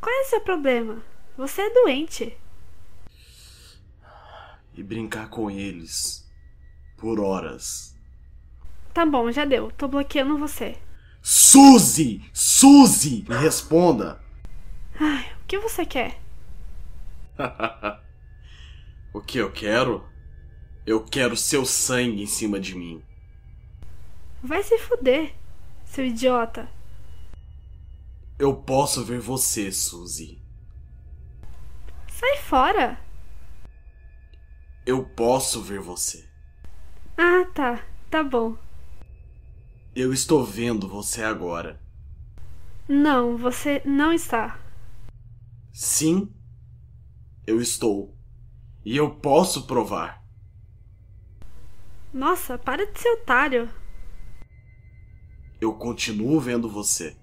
Qual 0.00 0.14
é 0.14 0.20
o 0.20 0.26
seu 0.26 0.40
problema? 0.40 1.02
Você 1.36 1.62
é 1.62 1.74
doente. 1.74 2.38
E 4.72 4.84
brincar 4.84 5.30
com 5.30 5.50
eles 5.50 6.32
por 6.96 7.18
horas. 7.18 7.98
Tá 8.94 9.04
bom, 9.04 9.32
já 9.32 9.44
deu. 9.44 9.72
Tô 9.72 9.88
bloqueando 9.88 10.38
você. 10.38 10.78
Suzy! 11.20 12.22
Suzy! 12.32 13.24
Me 13.28 13.34
responda! 13.34 14.22
Ai, 15.00 15.28
o 15.42 15.46
que 15.48 15.58
você 15.58 15.84
quer? 15.84 16.22
o 19.12 19.20
que 19.20 19.38
eu 19.38 19.50
quero? 19.50 20.08
Eu 20.86 21.02
quero 21.02 21.36
seu 21.36 21.66
sangue 21.66 22.22
em 22.22 22.26
cima 22.28 22.60
de 22.60 22.76
mim. 22.76 23.02
Vai 24.42 24.62
se 24.62 24.78
fuder, 24.78 25.34
seu 25.84 26.06
idiota. 26.06 26.68
Eu 28.38 28.54
posso 28.54 29.04
ver 29.04 29.20
você, 29.20 29.72
Suzy. 29.72 30.42
Sai 32.08 32.36
fora! 32.38 32.98
Eu 34.84 35.04
posso 35.04 35.62
ver 35.62 35.80
você. 35.80 36.28
Ah, 37.16 37.44
tá. 37.54 37.82
Tá 38.10 38.22
bom. 38.22 38.56
Eu 39.94 40.12
estou 40.12 40.44
vendo 40.44 40.88
você 40.88 41.22
agora. 41.22 41.80
Não, 42.88 43.36
você 43.36 43.82
não 43.84 44.12
está. 44.12 44.60
Sim, 45.72 46.32
eu 47.46 47.60
estou. 47.60 48.16
E 48.84 48.96
eu 48.96 49.16
posso 49.16 49.66
provar. 49.66 50.22
Nossa, 52.12 52.56
para 52.56 52.86
de 52.86 52.98
ser 52.98 53.08
otário. 53.10 53.68
Eu 55.66 55.74
continuo 55.74 56.40
vendo 56.40 56.68
você. 56.68 57.16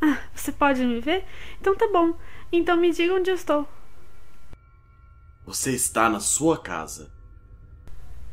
Ah, 0.00 0.18
você 0.34 0.50
pode 0.50 0.84
me 0.84 1.00
ver? 1.00 1.24
Então 1.60 1.76
tá 1.76 1.88
bom. 1.92 2.14
Então 2.50 2.76
me 2.76 2.90
diga 2.92 3.14
onde 3.14 3.30
eu 3.30 3.34
estou. 3.34 3.68
Você 5.44 5.72
está 5.72 6.08
na 6.08 6.20
sua 6.20 6.58
casa. 6.58 7.12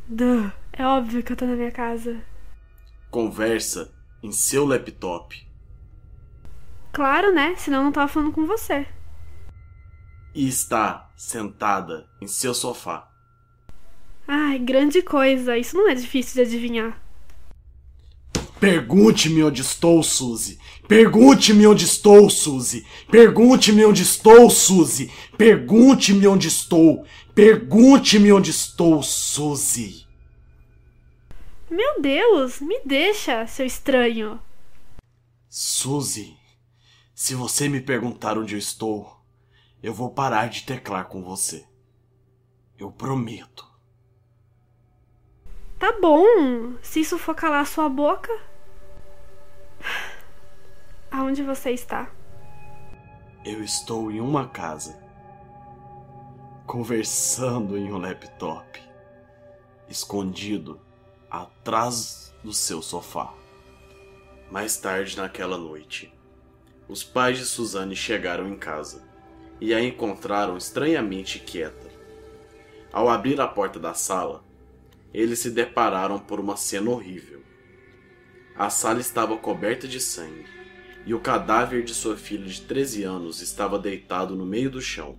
Duh, 0.08 0.52
é 0.72 0.86
óbvio 0.86 1.22
que 1.22 1.34
eu 1.34 1.36
tô 1.36 1.46
na 1.46 1.56
minha 1.56 1.72
casa 1.72 2.24
conversa 3.10 3.94
em 4.22 4.32
seu 4.32 4.66
laptop. 4.66 5.48
Claro, 6.92 7.34
né? 7.34 7.56
Senão 7.56 7.80
eu 7.80 7.84
não 7.86 7.92
tava 7.92 8.08
falando 8.08 8.32
com 8.32 8.46
você. 8.46 8.88
E 10.34 10.48
está 10.48 11.10
sentada 11.16 12.08
em 12.22 12.28
seu 12.28 12.54
sofá. 12.54 13.12
Ai, 14.28 14.60
grande 14.60 15.02
coisa. 15.02 15.58
Isso 15.58 15.78
não 15.78 15.90
é 15.90 15.96
difícil 15.96 16.36
de 16.36 16.42
adivinhar. 16.42 17.02
Pergunte-me 18.60 19.44
onde 19.44 19.62
estou, 19.62 20.02
Suzy. 20.02 20.58
Pergunte-me 20.88 21.68
onde 21.68 21.86
estou, 21.86 22.30
Suzy. 22.30 22.86
Pergunte-me 23.12 23.86
onde 23.86 24.02
estou, 24.02 24.50
Suzy. 24.50 25.12
Pergunte-me 25.38 26.28
onde 26.28 26.48
estou. 26.48 27.06
Pergunte-me 27.36 28.32
onde 28.32 28.50
estou, 28.50 29.04
Suzy. 29.04 30.08
Meu 31.70 32.02
Deus, 32.02 32.62
me 32.62 32.80
deixa, 32.86 33.46
seu 33.46 33.66
estranho. 33.66 34.42
Suzy, 35.50 36.36
se 37.14 37.36
você 37.36 37.68
me 37.68 37.82
perguntar 37.82 38.38
onde 38.38 38.56
eu 38.56 38.60
estou, 38.60 39.22
eu 39.84 39.94
vou 39.94 40.10
parar 40.10 40.48
de 40.50 40.64
teclar 40.64 41.08
com 41.08 41.22
você. 41.22 41.68
Eu 42.80 42.92
prometo. 42.92 43.67
Tá 45.80 45.96
bom, 46.02 46.74
se 46.82 47.02
isso 47.02 47.20
for 47.20 47.36
calar 47.36 47.68
sua 47.68 47.88
boca. 47.88 48.32
Aonde 51.12 51.44
você 51.44 51.70
está? 51.70 52.10
Eu 53.46 53.64
estou 53.64 54.12
em 54.12 54.20
uma 54.20 54.48
casa, 54.48 55.00
conversando 56.66 57.78
em 57.78 57.94
um 57.94 57.98
laptop, 58.00 58.82
escondido 59.88 60.82
atrás 61.30 62.34
do 62.44 62.54
seu 62.54 62.82
sofá. 62.82 63.32
Mais 64.50 64.78
tarde 64.78 65.16
naquela 65.16 65.60
noite, 65.60 66.12
os 66.88 67.04
pais 67.04 67.38
de 67.38 67.46
Suzanne 67.46 67.96
chegaram 67.96 68.48
em 68.48 68.58
casa 68.58 69.08
e 69.62 69.76
a 69.76 69.82
encontraram 69.82 70.58
estranhamente 70.58 71.38
quieta. 71.38 71.88
Ao 72.92 73.08
abrir 73.08 73.40
a 73.40 73.48
porta 73.48 73.80
da 73.80 73.94
sala, 73.94 74.47
eles 75.14 75.40
se 75.40 75.52
depararam 75.52 76.20
por 76.20 76.40
uma 76.40 76.56
cena 76.58 76.90
horrível. 76.90 77.42
A 78.56 78.70
sala 78.70 79.00
estava 79.00 79.38
coberta 79.38 79.88
de 79.88 80.00
sangue 80.00 80.46
e 81.06 81.14
o 81.14 81.20
cadáver 81.20 81.84
de 81.84 81.94
sua 81.94 82.18
filha 82.18 82.46
de 82.46 82.62
13 82.62 83.04
anos 83.04 83.42
estava 83.42 83.80
deitado 83.80 84.36
no 84.36 84.46
meio 84.46 84.70
do 84.70 84.82
chão. 84.82 85.18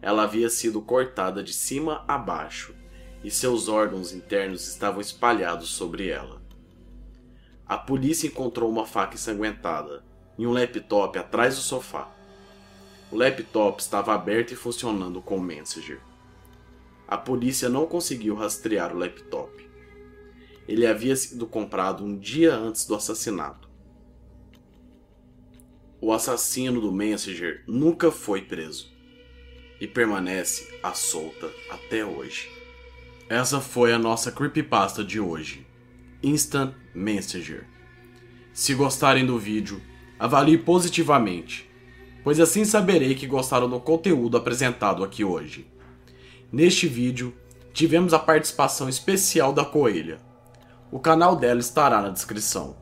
Ela 0.00 0.24
havia 0.24 0.50
sido 0.50 0.82
cortada 0.82 1.42
de 1.42 1.52
cima 1.52 2.04
a 2.06 2.18
baixo 2.18 2.74
e 3.24 3.30
seus 3.30 3.68
órgãos 3.68 4.12
internos 4.12 4.66
estavam 4.68 5.00
espalhados 5.00 5.70
sobre 5.70 6.08
ela. 6.08 6.42
a 7.66 7.78
polícia 7.78 8.26
encontrou 8.26 8.70
uma 8.70 8.86
faca 8.86 9.14
ensanguentada 9.14 10.04
e 10.36 10.46
um 10.46 10.52
laptop 10.52 11.18
atrás 11.18 11.56
do 11.56 11.62
sofá. 11.62 12.10
O 13.10 13.16
laptop 13.16 13.80
estava 13.80 14.14
aberto 14.14 14.52
e 14.52 14.56
funcionando 14.56 15.22
com 15.22 15.36
o 15.36 15.40
Messenger. 15.40 16.00
A 17.12 17.18
polícia 17.18 17.68
não 17.68 17.84
conseguiu 17.84 18.34
rastrear 18.34 18.96
o 18.96 18.98
laptop. 18.98 19.52
Ele 20.66 20.86
havia 20.86 21.14
sido 21.14 21.46
comprado 21.46 22.02
um 22.02 22.18
dia 22.18 22.54
antes 22.54 22.86
do 22.86 22.94
assassinato. 22.94 23.68
O 26.00 26.10
assassino 26.10 26.80
do 26.80 26.90
Messenger 26.90 27.64
nunca 27.68 28.10
foi 28.10 28.40
preso 28.40 28.90
e 29.78 29.86
permanece 29.86 30.78
à 30.82 30.94
solta 30.94 31.52
até 31.68 32.02
hoje. 32.02 32.50
Essa 33.28 33.60
foi 33.60 33.92
a 33.92 33.98
nossa 33.98 34.32
creepypasta 34.32 35.04
de 35.04 35.20
hoje. 35.20 35.66
Instant 36.22 36.74
Messenger. 36.94 37.68
Se 38.54 38.72
gostarem 38.74 39.26
do 39.26 39.38
vídeo, 39.38 39.82
avalie 40.18 40.56
positivamente, 40.56 41.70
pois 42.24 42.40
assim 42.40 42.64
saberei 42.64 43.14
que 43.14 43.26
gostaram 43.26 43.68
do 43.68 43.78
conteúdo 43.78 44.38
apresentado 44.38 45.04
aqui 45.04 45.22
hoje. 45.22 45.70
Neste 46.52 46.86
vídeo, 46.86 47.34
tivemos 47.72 48.12
a 48.12 48.18
participação 48.18 48.86
especial 48.86 49.54
da 49.54 49.64
Coelha. 49.64 50.18
O 50.90 50.98
canal 50.98 51.34
dela 51.34 51.60
estará 51.60 52.02
na 52.02 52.10
descrição. 52.10 52.76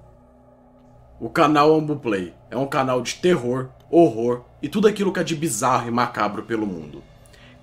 O 1.21 1.31
canal 1.31 1.73
Ambuplay 1.73 2.35
é 2.51 2.57
um 2.57 2.67
canal 2.67 3.01
de 3.01 3.15
terror, 3.15 3.69
horror 3.89 4.45
e 4.61 4.69
tudo 4.69 4.89
aquilo 4.89 5.13
que 5.13 5.21
é 5.21 5.23
de 5.23 5.37
bizarro 5.37 5.87
e 5.87 5.91
macabro 5.93 6.43
pelo 6.43 6.67
mundo. 6.67 7.01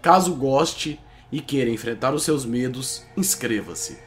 Caso 0.01 0.33
goste 0.33 0.97
e 1.29 1.41
queira 1.41 1.69
enfrentar 1.69 2.13
os 2.13 2.23
seus 2.23 2.45
medos, 2.45 3.03
inscreva-se. 3.17 3.97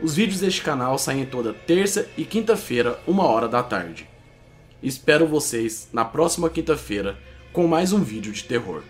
Os 0.00 0.14
vídeos 0.14 0.38
deste 0.38 0.62
canal 0.62 0.96
saem 0.96 1.26
toda 1.26 1.52
terça 1.52 2.08
e 2.16 2.24
quinta-feira, 2.24 3.00
uma 3.04 3.24
hora 3.24 3.48
da 3.48 3.64
tarde. 3.64 4.08
Espero 4.80 5.26
vocês 5.26 5.88
na 5.92 6.04
próxima 6.04 6.48
quinta-feira 6.48 7.18
com 7.52 7.66
mais 7.66 7.92
um 7.92 8.00
vídeo 8.00 8.32
de 8.32 8.44
terror. 8.44 8.84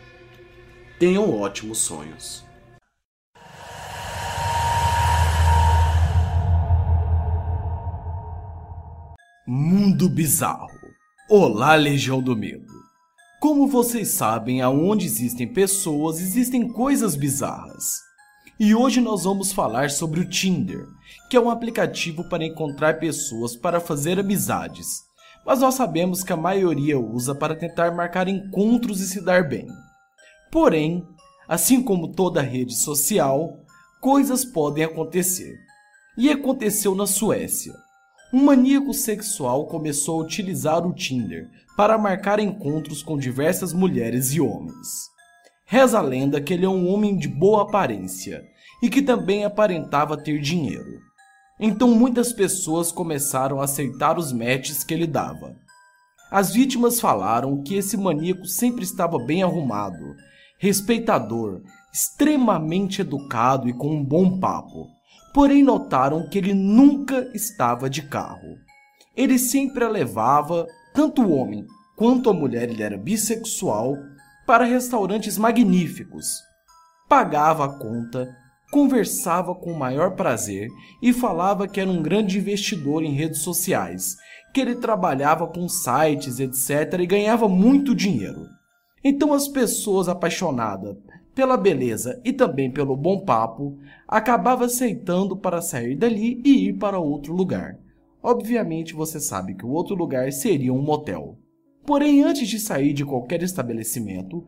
Tenham 1.00 1.34
ótimos 1.34 1.78
sonhos. 1.78 2.44
Mundo 9.48 10.10
Bizarro. 10.10 10.68
Olá, 11.30 11.74
Legião 11.74 12.20
do 12.20 12.36
Medo. 12.36 12.66
Como 13.40 13.66
vocês 13.66 14.08
sabem, 14.08 14.60
aonde 14.60 15.06
existem 15.06 15.50
pessoas, 15.50 16.20
existem 16.20 16.68
coisas 16.68 17.16
bizarras. 17.16 18.02
E 18.58 18.74
hoje 18.74 19.00
nós 19.00 19.24
vamos 19.24 19.52
falar 19.52 19.88
sobre 19.88 20.20
o 20.20 20.28
Tinder, 20.28 20.84
que 21.30 21.36
é 21.38 21.40
um 21.40 21.48
aplicativo 21.48 22.28
para 22.28 22.44
encontrar 22.44 22.98
pessoas 22.98 23.56
para 23.56 23.80
fazer 23.80 24.20
amizades. 24.20 25.00
Mas 25.46 25.60
nós 25.60 25.76
sabemos 25.76 26.22
que 26.22 26.34
a 26.34 26.36
maioria 26.36 27.00
usa 27.00 27.34
para 27.34 27.56
tentar 27.56 27.90
marcar 27.90 28.28
encontros 28.28 29.00
e 29.00 29.08
se 29.08 29.24
dar 29.24 29.48
bem. 29.48 29.66
Porém, 30.50 31.06
assim 31.48 31.82
como 31.82 32.08
toda 32.08 32.42
rede 32.42 32.74
social, 32.74 33.58
coisas 34.00 34.44
podem 34.44 34.84
acontecer. 34.84 35.58
E 36.16 36.30
aconteceu 36.30 36.94
na 36.94 37.06
Suécia 37.06 37.72
um 38.32 38.44
maníaco 38.44 38.94
sexual 38.94 39.66
começou 39.66 40.20
a 40.20 40.24
utilizar 40.24 40.86
o 40.86 40.94
Tinder 40.94 41.50
para 41.76 41.98
marcar 41.98 42.38
encontros 42.38 43.02
com 43.02 43.18
diversas 43.18 43.72
mulheres 43.72 44.32
e 44.32 44.40
homens. 44.40 45.10
Reza 45.66 45.98
a 45.98 46.02
lenda 46.02 46.40
que 46.40 46.54
ele 46.54 46.64
é 46.64 46.68
um 46.68 46.88
homem 46.88 47.16
de 47.16 47.26
boa 47.26 47.62
aparência 47.62 48.44
e 48.80 48.88
que 48.88 49.02
também 49.02 49.44
aparentava 49.44 50.16
ter 50.16 50.40
dinheiro. 50.40 51.00
Então 51.58 51.88
muitas 51.88 52.32
pessoas 52.32 52.92
começaram 52.92 53.60
a 53.60 53.64
aceitar 53.64 54.16
os 54.16 54.32
matches 54.32 54.84
que 54.84 54.94
ele 54.94 55.08
dava. 55.08 55.56
As 56.30 56.52
vítimas 56.52 57.00
falaram 57.00 57.60
que 57.64 57.74
esse 57.74 57.96
maníaco 57.96 58.46
sempre 58.46 58.84
estava 58.84 59.18
bem 59.18 59.42
arrumado, 59.42 60.14
respeitador, 60.60 61.62
extremamente 61.92 63.00
educado 63.00 63.68
e 63.68 63.72
com 63.72 63.88
um 63.88 64.04
bom 64.04 64.38
papo 64.38 64.86
porém 65.32 65.62
notaram 65.62 66.28
que 66.28 66.38
ele 66.38 66.54
nunca 66.54 67.30
estava 67.34 67.88
de 67.88 68.02
carro. 68.02 68.58
Ele 69.16 69.38
sempre 69.38 69.84
a 69.84 69.88
levava, 69.88 70.66
tanto 70.94 71.22
o 71.22 71.32
homem 71.32 71.64
quanto 71.96 72.30
a 72.30 72.32
mulher, 72.32 72.68
ele 72.68 72.82
era 72.82 72.96
bissexual, 72.96 73.96
para 74.46 74.64
restaurantes 74.64 75.36
magníficos. 75.36 76.26
Pagava 77.08 77.64
a 77.64 77.68
conta, 77.68 78.34
conversava 78.72 79.54
com 79.54 79.72
o 79.72 79.78
maior 79.78 80.16
prazer 80.16 80.68
e 81.02 81.12
falava 81.12 81.68
que 81.68 81.80
era 81.80 81.90
um 81.90 82.02
grande 82.02 82.38
investidor 82.38 83.02
em 83.02 83.12
redes 83.12 83.42
sociais, 83.42 84.16
que 84.54 84.60
ele 84.60 84.76
trabalhava 84.76 85.46
com 85.46 85.68
sites, 85.68 86.40
etc., 86.40 87.00
e 87.00 87.06
ganhava 87.06 87.48
muito 87.48 87.94
dinheiro. 87.94 88.46
Então 89.02 89.32
as 89.32 89.48
pessoas 89.48 90.08
apaixonadas 90.08 90.96
pela 91.34 91.56
beleza 91.56 92.20
e 92.24 92.32
também 92.32 92.70
pelo 92.70 92.96
bom 92.96 93.20
papo, 93.20 93.78
acabava 94.06 94.66
aceitando 94.66 95.36
para 95.36 95.62
sair 95.62 95.96
dali 95.96 96.40
e 96.44 96.68
ir 96.68 96.74
para 96.74 96.98
outro 96.98 97.32
lugar. 97.32 97.78
Obviamente 98.22 98.92
você 98.94 99.18
sabe 99.18 99.54
que 99.54 99.64
o 99.64 99.70
outro 99.70 99.94
lugar 99.94 100.30
seria 100.32 100.72
um 100.72 100.82
motel. 100.82 101.38
Porém, 101.86 102.22
antes 102.22 102.48
de 102.48 102.60
sair 102.60 102.92
de 102.92 103.04
qualquer 103.04 103.42
estabelecimento, 103.42 104.44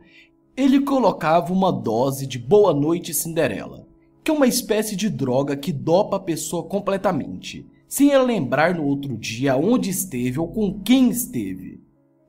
ele 0.55 0.81
colocava 0.81 1.51
uma 1.51 1.71
dose 1.71 2.27
de 2.27 2.37
Boa 2.37 2.73
Noite 2.73 3.13
Cinderela, 3.13 3.87
que 4.23 4.29
é 4.29 4.33
uma 4.33 4.45
espécie 4.45 4.95
de 4.95 5.09
droga 5.09 5.57
que 5.57 5.71
dopa 5.71 6.17
a 6.17 6.19
pessoa 6.19 6.63
completamente, 6.63 7.65
sem 7.87 8.11
ela 8.11 8.23
lembrar 8.23 8.75
no 8.75 8.85
outro 8.85 9.17
dia 9.17 9.57
onde 9.57 9.89
esteve 9.89 10.39
ou 10.39 10.47
com 10.47 10.79
quem 10.81 11.09
esteve. 11.09 11.81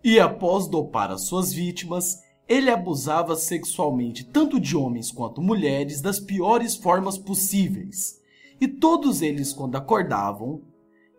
E 0.05 0.21
após 0.21 0.69
dopar 0.69 1.11
as 1.11 1.23
suas 1.23 1.51
vítimas, 1.51 2.23
ele 2.47 2.71
abusava 2.71 3.35
sexualmente 3.37 4.23
tanto 4.23 4.61
de 4.61 4.77
homens 4.77 5.11
quanto 5.11 5.41
mulheres 5.41 6.03
das 6.03 6.21
piores 6.21 6.77
formas 6.77 7.17
possíveis. 7.17 8.21
E 8.61 8.69
todos 8.69 9.23
eles, 9.23 9.55
quando 9.55 9.77
acordavam, 9.77 10.61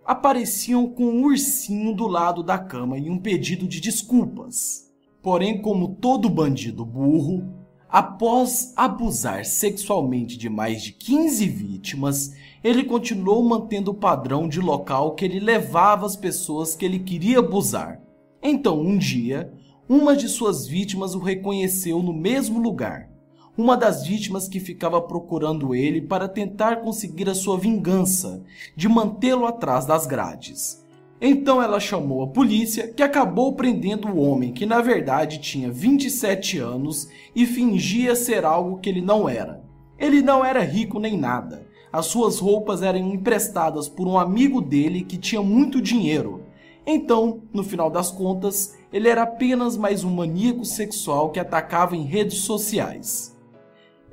apareciam 0.06 0.88
com 0.88 1.06
um 1.06 1.24
ursinho 1.24 1.96
do 1.96 2.06
lado 2.06 2.44
da 2.44 2.60
cama 2.60 3.00
e 3.00 3.10
um 3.10 3.18
pedido 3.18 3.68
de 3.68 3.82
desculpas. 3.82 4.94
Porém, 5.20 5.64
como 5.64 5.96
todo 5.96 6.30
bandido 6.30 6.86
burro, 6.86 7.44
após 7.90 8.72
abusar 8.76 9.46
sexualmente 9.46 10.38
de 10.38 10.48
mais 10.48 10.84
de 10.84 10.92
15 10.92 11.48
vítimas, 11.48 12.36
ele 12.64 12.84
continuou 12.84 13.44
mantendo 13.44 13.90
o 13.90 13.96
padrão 13.96 14.48
de 14.48 14.62
local 14.62 15.16
que 15.16 15.26
ele 15.26 15.40
levava 15.40 16.06
as 16.06 16.16
pessoas 16.16 16.76
que 16.76 16.86
ele 16.86 17.00
queria 17.00 17.40
abusar. 17.40 18.05
Então, 18.48 18.80
um 18.80 18.96
dia, 18.96 19.52
uma 19.90 20.16
de 20.16 20.30
suas 20.30 20.68
vítimas 20.68 21.16
o 21.16 21.20
reconheceu 21.20 22.04
no 22.04 22.14
mesmo 22.14 22.62
lugar. 22.62 23.10
Uma 23.58 23.76
das 23.76 24.06
vítimas 24.06 24.48
que 24.48 24.60
ficava 24.60 25.02
procurando 25.02 25.74
ele 25.74 26.00
para 26.00 26.28
tentar 26.28 26.76
conseguir 26.82 27.28
a 27.28 27.34
sua 27.34 27.58
vingança, 27.58 28.44
de 28.76 28.88
mantê-lo 28.88 29.48
atrás 29.48 29.88
das 29.88 30.06
grades. 30.06 30.86
Então 31.20 31.60
ela 31.60 31.80
chamou 31.80 32.22
a 32.22 32.28
polícia, 32.28 32.88
que 32.88 33.02
acabou 33.02 33.56
prendendo 33.56 34.10
o 34.10 34.20
homem, 34.20 34.54
que 34.54 34.68
na 34.68 34.80
verdade 34.80 35.40
tinha 35.40 35.72
27 35.72 36.60
anos 36.60 37.10
e 37.36 37.48
fingia 37.48 38.16
ser 38.16 38.46
algo 38.46 38.78
que 38.78 38.88
ele 38.88 39.02
não 39.02 39.28
era. 39.28 39.64
Ele 39.98 40.22
não 40.22 40.46
era 40.46 40.62
rico 40.62 41.00
nem 41.00 41.18
nada. 41.18 41.66
As 41.92 42.06
suas 42.06 42.38
roupas 42.38 42.84
eram 42.84 43.00
emprestadas 43.00 43.90
por 43.90 44.08
um 44.08 44.20
amigo 44.20 44.62
dele 44.62 45.02
que 45.02 45.18
tinha 45.18 45.42
muito 45.42 45.82
dinheiro. 45.82 46.45
Então, 46.86 47.42
no 47.52 47.64
final 47.64 47.90
das 47.90 48.12
contas, 48.12 48.76
ele 48.94 49.10
era 49.10 49.24
apenas 49.24 49.76
mais 49.76 50.04
um 50.04 50.14
maníaco 50.14 50.64
sexual 50.64 51.32
que 51.32 51.40
atacava 51.40 51.96
em 51.96 52.04
redes 52.04 52.40
sociais. 52.40 53.36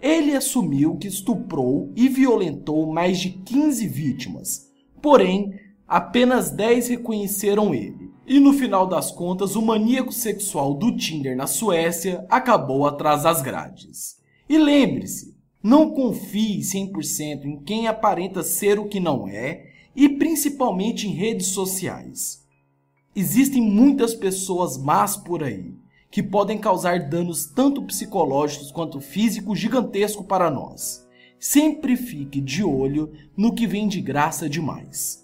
Ele 0.00 0.34
assumiu 0.34 0.96
que 0.96 1.06
estuprou 1.06 1.92
e 1.94 2.08
violentou 2.08 2.90
mais 2.92 3.20
de 3.20 3.30
15 3.30 3.86
vítimas, 3.86 4.70
porém, 5.00 5.52
apenas 5.86 6.50
10 6.50 6.88
reconheceram 6.88 7.74
ele. 7.74 8.10
E 8.26 8.40
no 8.40 8.52
final 8.52 8.86
das 8.86 9.10
contas, 9.10 9.54
o 9.54 9.62
maníaco 9.62 10.12
sexual 10.12 10.74
do 10.74 10.96
Tinder 10.96 11.36
na 11.36 11.46
Suécia 11.46 12.24
acabou 12.28 12.86
atrás 12.86 13.24
das 13.24 13.42
grades. 13.42 14.16
E 14.48 14.56
lembre-se, 14.56 15.36
não 15.62 15.90
confie 15.90 16.60
100% 16.60 17.44
em 17.44 17.62
quem 17.62 17.86
aparenta 17.86 18.42
ser 18.42 18.78
o 18.78 18.88
que 18.88 18.98
não 18.98 19.28
é 19.28 19.66
e 19.94 20.08
principalmente 20.08 21.06
em 21.06 21.12
redes 21.12 21.48
sociais. 21.48 22.41
Existem 23.14 23.60
muitas 23.60 24.14
pessoas 24.14 24.78
más 24.78 25.18
por 25.18 25.44
aí 25.44 25.74
que 26.10 26.22
podem 26.22 26.58
causar 26.58 27.10
danos 27.10 27.44
tanto 27.44 27.82
psicológicos 27.82 28.72
quanto 28.72 29.00
físicos 29.00 29.58
gigantesco 29.58 30.24
para 30.24 30.50
nós. 30.50 31.06
Sempre 31.38 31.96
fique 31.96 32.40
de 32.40 32.64
olho 32.64 33.12
no 33.36 33.54
que 33.54 33.66
vem 33.66 33.86
de 33.86 34.00
graça 34.00 34.48
demais. 34.48 35.22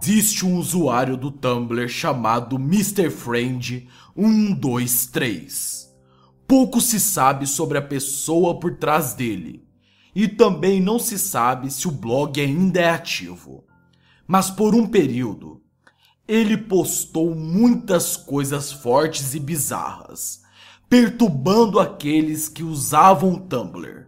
Existe 0.00 0.46
um 0.46 0.56
usuário 0.56 1.16
do 1.16 1.32
Tumblr 1.32 1.88
chamado 1.88 2.54
Mr. 2.54 3.10
Friend 3.10 3.88
123 4.14 5.86
Pouco 6.46 6.80
se 6.80 7.00
sabe 7.00 7.44
sobre 7.44 7.76
a 7.76 7.82
pessoa 7.82 8.60
por 8.60 8.76
trás 8.76 9.14
dele, 9.14 9.65
e 10.16 10.26
também 10.26 10.80
não 10.80 10.98
se 10.98 11.18
sabe 11.18 11.70
se 11.70 11.86
o 11.86 11.90
blog 11.90 12.40
ainda 12.40 12.80
é 12.80 12.88
ativo. 12.88 13.62
Mas 14.26 14.50
por 14.50 14.74
um 14.74 14.86
período, 14.86 15.60
ele 16.26 16.56
postou 16.56 17.34
muitas 17.34 18.16
coisas 18.16 18.72
fortes 18.72 19.34
e 19.34 19.38
bizarras, 19.38 20.40
perturbando 20.88 21.78
aqueles 21.78 22.48
que 22.48 22.62
usavam 22.62 23.34
o 23.34 23.40
Tumblr. 23.40 24.06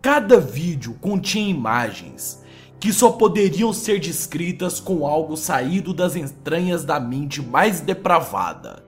Cada 0.00 0.40
vídeo 0.40 0.94
continha 1.02 1.50
imagens 1.50 2.42
que 2.80 2.90
só 2.90 3.12
poderiam 3.12 3.74
ser 3.74 4.00
descritas 4.00 4.80
com 4.80 5.06
algo 5.06 5.36
saído 5.36 5.92
das 5.92 6.16
entranhas 6.16 6.82
da 6.82 6.98
mente 6.98 7.42
mais 7.42 7.82
depravada. 7.82 8.86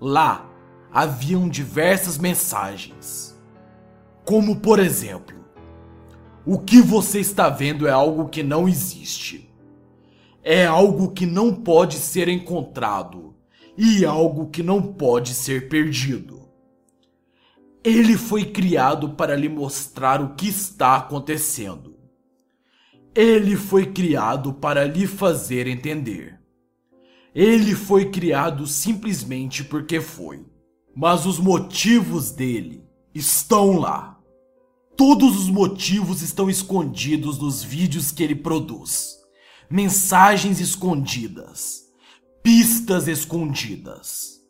Lá 0.00 0.50
haviam 0.90 1.46
diversas 1.46 2.16
mensagens, 2.16 3.35
como 4.26 4.56
por 4.56 4.78
exemplo: 4.78 5.36
O 6.44 6.58
que 6.58 6.82
você 6.82 7.20
está 7.20 7.48
vendo 7.48 7.86
é 7.86 7.90
algo 7.92 8.28
que 8.28 8.42
não 8.42 8.68
existe. 8.68 9.48
É 10.42 10.66
algo 10.66 11.12
que 11.12 11.24
não 11.24 11.54
pode 11.54 11.96
ser 11.96 12.28
encontrado 12.28 13.34
e 13.76 14.04
algo 14.04 14.50
que 14.50 14.62
não 14.62 14.82
pode 14.82 15.32
ser 15.32 15.68
perdido. 15.68 16.48
Ele 17.82 18.16
foi 18.16 18.44
criado 18.44 19.10
para 19.10 19.36
lhe 19.36 19.48
mostrar 19.48 20.20
o 20.20 20.34
que 20.34 20.48
está 20.48 20.96
acontecendo. 20.96 21.96
Ele 23.14 23.56
foi 23.56 23.86
criado 23.86 24.52
para 24.52 24.84
lhe 24.84 25.06
fazer 25.06 25.66
entender. 25.66 26.38
Ele 27.34 27.74
foi 27.74 28.10
criado 28.10 28.66
simplesmente 28.66 29.62
porque 29.62 30.00
foi. 30.00 30.44
Mas 30.94 31.26
os 31.26 31.38
motivos 31.38 32.30
dele 32.30 32.86
estão 33.14 33.78
lá. 33.78 34.15
Todos 34.96 35.36
os 35.36 35.50
motivos 35.50 36.22
estão 36.22 36.48
escondidos 36.48 37.38
nos 37.38 37.62
vídeos 37.62 38.10
que 38.10 38.22
ele 38.22 38.34
produz. 38.34 39.18
Mensagens 39.68 40.58
escondidas. 40.58 41.82
Pistas 42.42 43.06
escondidas. 43.06 44.40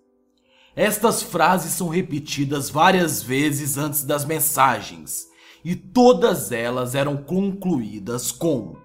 Estas 0.77 1.21
frases 1.21 1.73
são 1.73 1.89
repetidas 1.89 2.71
várias 2.71 3.21
vezes 3.21 3.77
antes 3.77 4.05
das 4.05 4.25
mensagens, 4.25 5.25
e 5.65 5.75
todas 5.75 6.53
elas 6.53 6.95
eram 6.95 7.17
concluídas 7.17 8.31
com: 8.31 8.77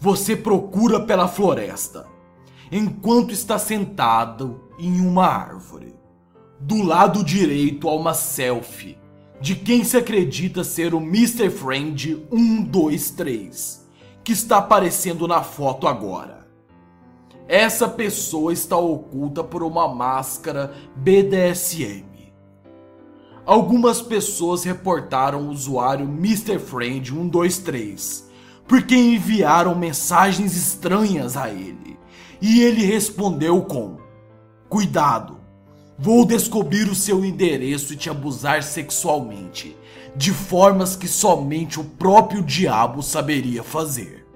Você 0.00 0.34
procura 0.34 1.04
pela 1.04 1.28
floresta, 1.28 2.06
enquanto 2.70 3.32
está 3.32 3.58
sentado 3.58 4.70
em 4.78 5.00
uma 5.00 5.26
árvore. 5.26 5.94
Do 6.58 6.82
lado 6.82 7.22
direito 7.22 7.88
há 7.88 7.94
uma 7.94 8.14
selfie 8.14 9.01
de 9.42 9.56
quem 9.56 9.82
se 9.82 9.96
acredita 9.96 10.62
ser 10.62 10.94
o 10.94 10.98
Mr. 10.98 11.50
Friend 11.50 12.26
123, 12.30 13.84
que 14.22 14.32
está 14.32 14.58
aparecendo 14.58 15.26
na 15.26 15.42
foto 15.42 15.88
agora. 15.88 16.46
Essa 17.48 17.88
pessoa 17.88 18.52
está 18.52 18.76
oculta 18.76 19.42
por 19.42 19.64
uma 19.64 19.92
máscara 19.92 20.72
BDSM. 20.94 22.32
Algumas 23.44 24.00
pessoas 24.00 24.62
reportaram 24.62 25.48
o 25.48 25.50
usuário 25.50 26.06
Mr. 26.06 26.60
Friend 26.60 27.10
123 27.10 28.30
porque 28.68 28.94
enviaram 28.94 29.74
mensagens 29.74 30.56
estranhas 30.56 31.36
a 31.36 31.50
ele. 31.50 31.98
E 32.40 32.62
ele 32.62 32.84
respondeu 32.84 33.60
com: 33.62 33.98
Cuidado, 34.68 35.41
vou 35.98 36.24
descobrir 36.24 36.88
o 36.88 36.94
seu 36.94 37.24
endereço 37.24 37.92
e 37.92 37.96
te 37.96 38.10
abusar 38.10 38.62
sexualmente, 38.62 39.76
de 40.16 40.32
formas 40.32 40.96
que 40.96 41.08
somente 41.08 41.80
o 41.80 41.84
próprio 41.84 42.42
diabo 42.42 43.02
saberia 43.02 43.62
fazer. 43.62 44.26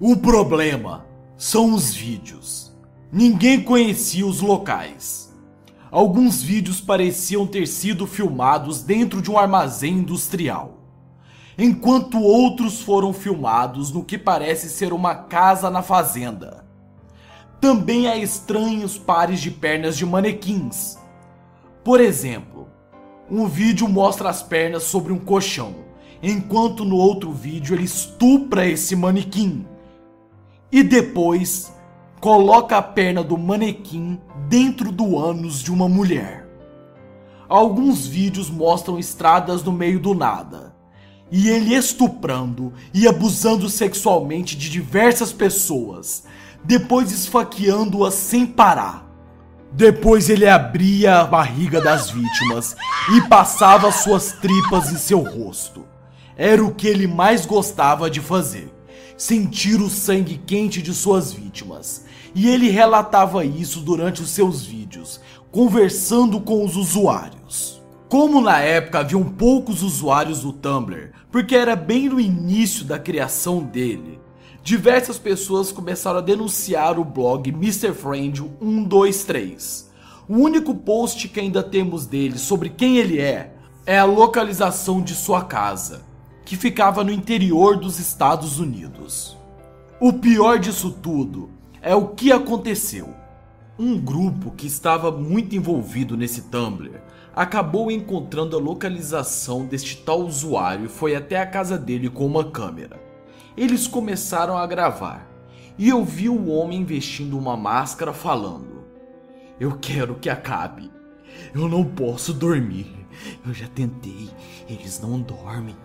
O 0.00 0.16
problema 0.16 1.06
são 1.36 1.72
os 1.72 1.94
vídeos. 1.94 2.72
Ninguém 3.10 3.62
conhecia 3.62 4.26
os 4.26 4.40
locais. 4.40 5.32
Alguns 5.90 6.42
vídeos 6.42 6.80
pareciam 6.80 7.46
ter 7.46 7.66
sido 7.66 8.06
filmados 8.06 8.82
dentro 8.82 9.22
de 9.22 9.30
um 9.30 9.38
armazém 9.38 9.94
industrial, 9.94 10.82
enquanto 11.56 12.20
outros 12.20 12.82
foram 12.82 13.12
filmados 13.14 13.90
no 13.90 14.04
que 14.04 14.18
parece 14.18 14.68
ser 14.68 14.92
uma 14.92 15.14
casa 15.14 15.70
na 15.70 15.80
fazenda. 15.80 16.67
Também 17.60 18.06
há 18.06 18.16
estranhos 18.16 18.96
pares 18.96 19.40
de 19.40 19.50
pernas 19.50 19.96
de 19.96 20.06
manequins. 20.06 20.96
Por 21.82 22.00
exemplo, 22.00 22.68
um 23.30 23.46
vídeo 23.46 23.88
mostra 23.88 24.28
as 24.28 24.42
pernas 24.42 24.84
sobre 24.84 25.12
um 25.12 25.18
colchão, 25.18 25.74
enquanto 26.22 26.84
no 26.84 26.96
outro 26.96 27.32
vídeo 27.32 27.74
ele 27.74 27.84
estupra 27.84 28.66
esse 28.66 28.94
manequim 28.94 29.66
e 30.70 30.82
depois 30.82 31.72
coloca 32.20 32.76
a 32.76 32.82
perna 32.82 33.22
do 33.22 33.38
manequim 33.38 34.20
dentro 34.48 34.92
do 34.92 35.18
ânus 35.18 35.60
de 35.60 35.72
uma 35.72 35.88
mulher. 35.88 36.46
Alguns 37.48 38.06
vídeos 38.06 38.50
mostram 38.50 38.98
estradas 38.98 39.62
no 39.62 39.72
meio 39.72 39.98
do 39.98 40.14
nada, 40.14 40.74
e 41.30 41.48
ele 41.48 41.74
estuprando 41.74 42.72
e 42.92 43.06
abusando 43.06 43.68
sexualmente 43.68 44.56
de 44.56 44.68
diversas 44.68 45.32
pessoas, 45.32 46.24
depois 46.68 47.10
esfaqueando-as 47.10 48.12
sem 48.12 48.44
parar. 48.44 49.10
Depois 49.72 50.28
ele 50.28 50.46
abria 50.46 51.20
a 51.20 51.24
barriga 51.24 51.80
das 51.80 52.10
vítimas 52.10 52.76
e 53.16 53.22
passava 53.22 53.90
suas 53.90 54.32
tripas 54.32 54.92
em 54.92 54.98
seu 54.98 55.20
rosto. 55.20 55.86
Era 56.36 56.62
o 56.62 56.74
que 56.74 56.86
ele 56.86 57.06
mais 57.06 57.46
gostava 57.46 58.10
de 58.10 58.20
fazer 58.20 58.70
sentir 59.16 59.80
o 59.80 59.90
sangue 59.90 60.40
quente 60.46 60.80
de 60.80 60.94
suas 60.94 61.32
vítimas. 61.32 62.04
E 62.34 62.48
ele 62.48 62.68
relatava 62.68 63.44
isso 63.44 63.80
durante 63.80 64.22
os 64.22 64.30
seus 64.30 64.62
vídeos, 64.62 65.20
conversando 65.50 66.38
com 66.38 66.64
os 66.64 66.76
usuários. 66.76 67.82
Como 68.10 68.40
na 68.40 68.60
época 68.60 69.00
haviam 69.00 69.24
poucos 69.24 69.82
usuários 69.82 70.42
do 70.42 70.52
Tumblr, 70.52 71.12
porque 71.32 71.56
era 71.56 71.74
bem 71.74 72.08
no 72.08 72.20
início 72.20 72.84
da 72.84 72.98
criação 72.98 73.60
dele, 73.60 74.20
diversas 74.68 75.16
pessoas 75.18 75.72
começaram 75.72 76.18
a 76.18 76.20
denunciar 76.20 76.98
o 76.98 77.04
blog 77.04 77.48
Mr. 77.48 77.94
Friend 77.94 78.38
123. 78.60 79.90
O 80.28 80.34
único 80.34 80.74
post 80.74 81.26
que 81.26 81.40
ainda 81.40 81.62
temos 81.62 82.04
dele 82.04 82.36
sobre 82.36 82.68
quem 82.68 82.98
ele 82.98 83.18
é 83.18 83.54
é 83.86 83.98
a 83.98 84.04
localização 84.04 85.00
de 85.00 85.14
sua 85.14 85.42
casa 85.42 86.02
que 86.44 86.54
ficava 86.54 87.02
no 87.02 87.10
interior 87.10 87.78
dos 87.78 87.98
Estados 87.98 88.60
Unidos. 88.60 89.38
O 89.98 90.12
pior 90.12 90.58
disso 90.58 90.90
tudo 90.90 91.48
é 91.80 91.94
o 91.94 92.08
que 92.08 92.30
aconteceu. 92.30 93.14
Um 93.78 93.98
grupo 93.98 94.50
que 94.50 94.66
estava 94.66 95.10
muito 95.10 95.56
envolvido 95.56 96.14
nesse 96.14 96.42
Tumblr 96.42 97.00
acabou 97.34 97.90
encontrando 97.90 98.54
a 98.54 98.60
localização 98.60 99.64
deste 99.64 99.96
tal 99.96 100.20
usuário 100.20 100.84
e 100.84 100.88
foi 100.90 101.16
até 101.16 101.40
a 101.40 101.46
casa 101.46 101.78
dele 101.78 102.10
com 102.10 102.26
uma 102.26 102.44
câmera. 102.50 103.07
Eles 103.58 103.88
começaram 103.88 104.56
a 104.56 104.64
gravar 104.68 105.28
e 105.76 105.88
eu 105.88 106.04
vi 106.04 106.28
o 106.28 106.46
homem 106.46 106.84
vestindo 106.84 107.36
uma 107.36 107.56
máscara 107.56 108.12
falando: 108.12 108.84
Eu 109.58 109.76
quero 109.80 110.14
que 110.14 110.30
acabe. 110.30 110.88
Eu 111.52 111.68
não 111.68 111.84
posso 111.84 112.32
dormir. 112.32 113.08
Eu 113.44 113.52
já 113.52 113.66
tentei. 113.66 114.30
Eles 114.68 115.00
não 115.00 115.20
dormem. 115.20 115.76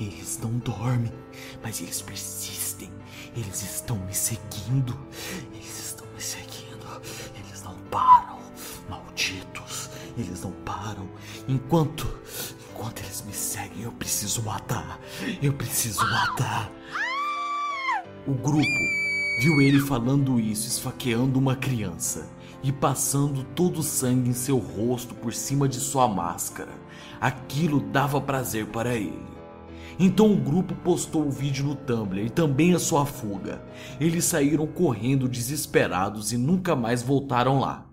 Eles 0.00 0.40
não 0.42 0.58
dormem, 0.58 1.12
mas 1.62 1.80
eles 1.80 2.02
persistem. 2.02 2.90
Eles 3.36 3.62
estão 3.62 3.96
me 3.96 4.12
seguindo. 4.12 4.98
Eles 5.54 5.86
estão 5.86 6.08
me 6.12 6.20
seguindo. 6.20 6.84
Eles 7.36 7.62
não 7.62 7.76
param. 7.92 8.40
Malditos. 8.88 9.88
Eles 10.18 10.42
não 10.42 10.50
param. 10.64 11.08
Enquanto. 11.46 12.12
Enquanto 12.72 13.04
eles 13.04 13.22
me 13.22 13.32
seguem, 13.32 13.82
eu 13.84 13.92
preciso 13.92 14.42
matar. 14.42 14.98
Eu 15.40 15.52
preciso 15.52 16.04
matar. 16.10 16.79
O 18.26 18.34
grupo 18.34 18.60
viu 19.40 19.62
ele 19.62 19.80
falando 19.80 20.38
isso, 20.38 20.68
esfaqueando 20.68 21.38
uma 21.38 21.56
criança 21.56 22.28
e 22.62 22.70
passando 22.70 23.42
todo 23.54 23.78
o 23.78 23.82
sangue 23.82 24.28
em 24.28 24.34
seu 24.34 24.58
rosto 24.58 25.14
por 25.14 25.32
cima 25.32 25.66
de 25.66 25.80
sua 25.80 26.06
máscara. 26.06 26.72
Aquilo 27.18 27.80
dava 27.80 28.20
prazer 28.20 28.66
para 28.66 28.94
ele. 28.94 29.24
Então 29.98 30.30
o 30.30 30.36
grupo 30.36 30.74
postou 30.74 31.26
o 31.26 31.30
vídeo 31.30 31.64
no 31.64 31.74
Tumblr 31.74 32.26
e 32.26 32.28
também 32.28 32.74
a 32.74 32.78
sua 32.78 33.06
fuga. 33.06 33.62
Eles 33.98 34.26
saíram 34.26 34.66
correndo 34.66 35.26
desesperados 35.26 36.30
e 36.30 36.36
nunca 36.36 36.76
mais 36.76 37.02
voltaram 37.02 37.58
lá. 37.58 37.86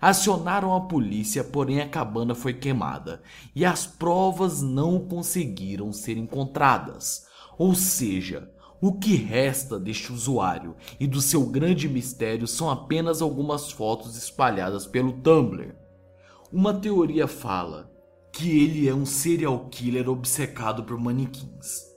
Acionaram 0.00 0.74
a 0.74 0.80
polícia, 0.80 1.44
porém 1.44 1.80
a 1.80 1.88
cabana 1.88 2.34
foi 2.34 2.52
queimada 2.52 3.22
e 3.54 3.64
as 3.64 3.86
provas 3.86 4.60
não 4.60 4.98
conseguiram 4.98 5.92
ser 5.92 6.16
encontradas. 6.16 7.26
Ou 7.56 7.74
seja, 7.74 8.50
o 8.80 8.92
que 8.92 9.16
resta 9.16 9.78
deste 9.78 10.12
usuário 10.12 10.76
e 11.00 11.06
do 11.06 11.20
seu 11.20 11.44
grande 11.46 11.88
mistério 11.88 12.46
são 12.46 12.70
apenas 12.70 13.20
algumas 13.20 13.72
fotos 13.72 14.16
espalhadas 14.16 14.86
pelo 14.86 15.12
Tumblr. 15.14 15.74
Uma 16.52 16.72
teoria 16.72 17.26
fala 17.26 17.90
que 18.32 18.48
ele 18.48 18.88
é 18.88 18.94
um 18.94 19.04
serial 19.04 19.68
killer 19.68 20.08
obcecado 20.08 20.84
por 20.84 20.96
manequins. 20.96 21.88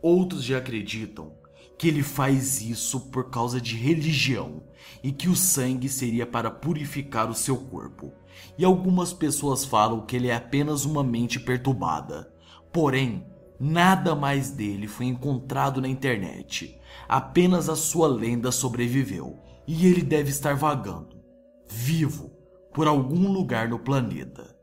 Outros 0.00 0.44
já 0.44 0.58
acreditam 0.58 1.32
que 1.76 1.88
ele 1.88 2.02
faz 2.04 2.60
isso 2.60 3.00
por 3.10 3.30
causa 3.30 3.60
de 3.60 3.76
religião 3.76 4.62
e 5.02 5.10
que 5.10 5.28
o 5.28 5.34
sangue 5.34 5.88
seria 5.88 6.26
para 6.26 6.50
purificar 6.50 7.28
o 7.28 7.34
seu 7.34 7.56
corpo. 7.56 8.12
E 8.56 8.64
algumas 8.64 9.12
pessoas 9.12 9.64
falam 9.64 10.06
que 10.06 10.14
ele 10.14 10.28
é 10.28 10.36
apenas 10.36 10.84
uma 10.84 11.02
mente 11.02 11.40
perturbada. 11.40 12.32
Porém, 12.72 13.26
nada 13.58 14.14
mais 14.14 14.50
dele 14.50 14.86
foi 14.86 15.06
encontrado 15.06 15.80
na 15.80 15.88
internet. 15.88 16.78
Apenas 17.08 17.68
a 17.68 17.76
sua 17.76 18.08
lenda 18.08 18.52
sobreviveu 18.52 19.42
e 19.66 19.86
ele 19.86 20.02
deve 20.02 20.30
estar 20.30 20.54
vagando, 20.54 21.22
vivo, 21.68 22.30
por 22.72 22.86
algum 22.86 23.30
lugar 23.30 23.68
no 23.68 23.78
planeta 23.78 24.58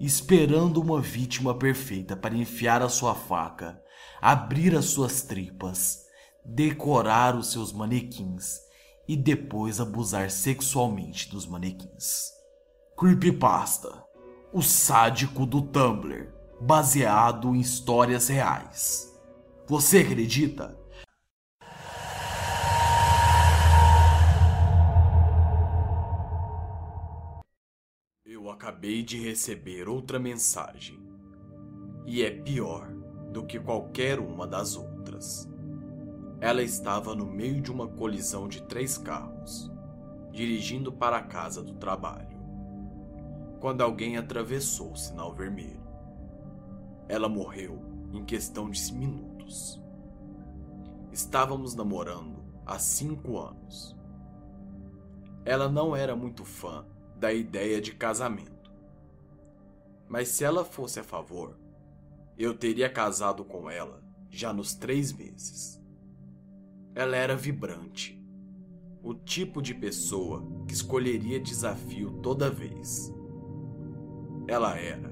esperando 0.00 0.80
uma 0.80 1.00
vítima 1.00 1.54
perfeita 1.54 2.16
para 2.16 2.36
enfiar 2.36 2.82
a 2.82 2.88
sua 2.88 3.14
faca, 3.14 3.80
abrir 4.20 4.76
as 4.76 4.86
suas 4.86 5.22
tripas, 5.22 6.04
decorar 6.44 7.36
os 7.36 7.50
seus 7.50 7.72
manequins 7.72 8.60
e 9.08 9.16
depois 9.16 9.80
abusar 9.80 10.30
sexualmente 10.30 11.28
dos 11.30 11.46
manequins. 11.46 12.30
Creepypasta, 12.96 14.04
o 14.52 14.62
sádico 14.62 15.44
do 15.44 15.62
Tumblr, 15.62 16.32
baseado 16.60 17.54
em 17.54 17.60
histórias 17.60 18.28
reais. 18.28 19.12
Você 19.66 19.98
acredita? 19.98 20.78
acabei 28.58 29.02
de 29.02 29.18
receber 29.18 29.88
outra 29.88 30.18
mensagem. 30.18 31.00
E 32.04 32.22
é 32.22 32.30
pior 32.30 32.92
do 33.32 33.46
que 33.46 33.58
qualquer 33.58 34.18
uma 34.18 34.46
das 34.46 34.76
outras. 34.76 35.48
Ela 36.40 36.62
estava 36.62 37.14
no 37.14 37.24
meio 37.24 37.62
de 37.62 37.72
uma 37.72 37.88
colisão 37.88 38.46
de 38.46 38.62
três 38.64 38.98
carros, 38.98 39.70
dirigindo 40.30 40.92
para 40.92 41.16
a 41.16 41.22
casa 41.22 41.62
do 41.62 41.74
trabalho, 41.74 42.38
quando 43.58 43.80
alguém 43.80 44.16
atravessou 44.16 44.92
o 44.92 44.96
sinal 44.96 45.34
vermelho. 45.34 45.87
Ela 47.08 47.28
morreu 47.28 47.80
em 48.12 48.24
questão 48.24 48.70
de 48.70 48.92
minutos. 48.92 49.82
Estávamos 51.10 51.74
namorando 51.74 52.44
há 52.66 52.78
cinco 52.78 53.38
anos. 53.38 53.96
Ela 55.44 55.68
não 55.68 55.96
era 55.96 56.14
muito 56.14 56.44
fã 56.44 56.84
da 57.16 57.32
ideia 57.32 57.80
de 57.80 57.92
casamento 57.92 58.58
mas 60.08 60.28
se 60.28 60.42
ela 60.42 60.64
fosse 60.64 60.98
a 60.98 61.04
favor, 61.04 61.56
eu 62.36 62.54
teria 62.54 62.88
casado 62.88 63.44
com 63.44 63.70
ela 63.70 64.02
já 64.30 64.52
nos 64.52 64.74
três 64.74 65.12
meses. 65.12 65.78
Ela 66.94 67.16
era 67.16 67.36
vibrante, 67.36 68.18
o 69.02 69.12
tipo 69.12 69.60
de 69.60 69.74
pessoa 69.74 70.42
que 70.66 70.72
escolheria 70.72 71.38
desafio 71.38 72.12
toda 72.22 72.50
vez. 72.50 73.12
Ela 74.46 74.76
era 74.78 75.07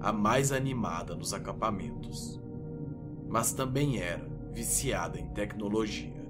a 0.00 0.12
mais 0.12 0.52
animada 0.52 1.14
nos 1.14 1.34
acampamentos, 1.34 2.40
mas 3.28 3.52
também 3.52 3.98
era 4.00 4.28
viciada 4.52 5.18
em 5.18 5.28
tecnologia. 5.30 6.26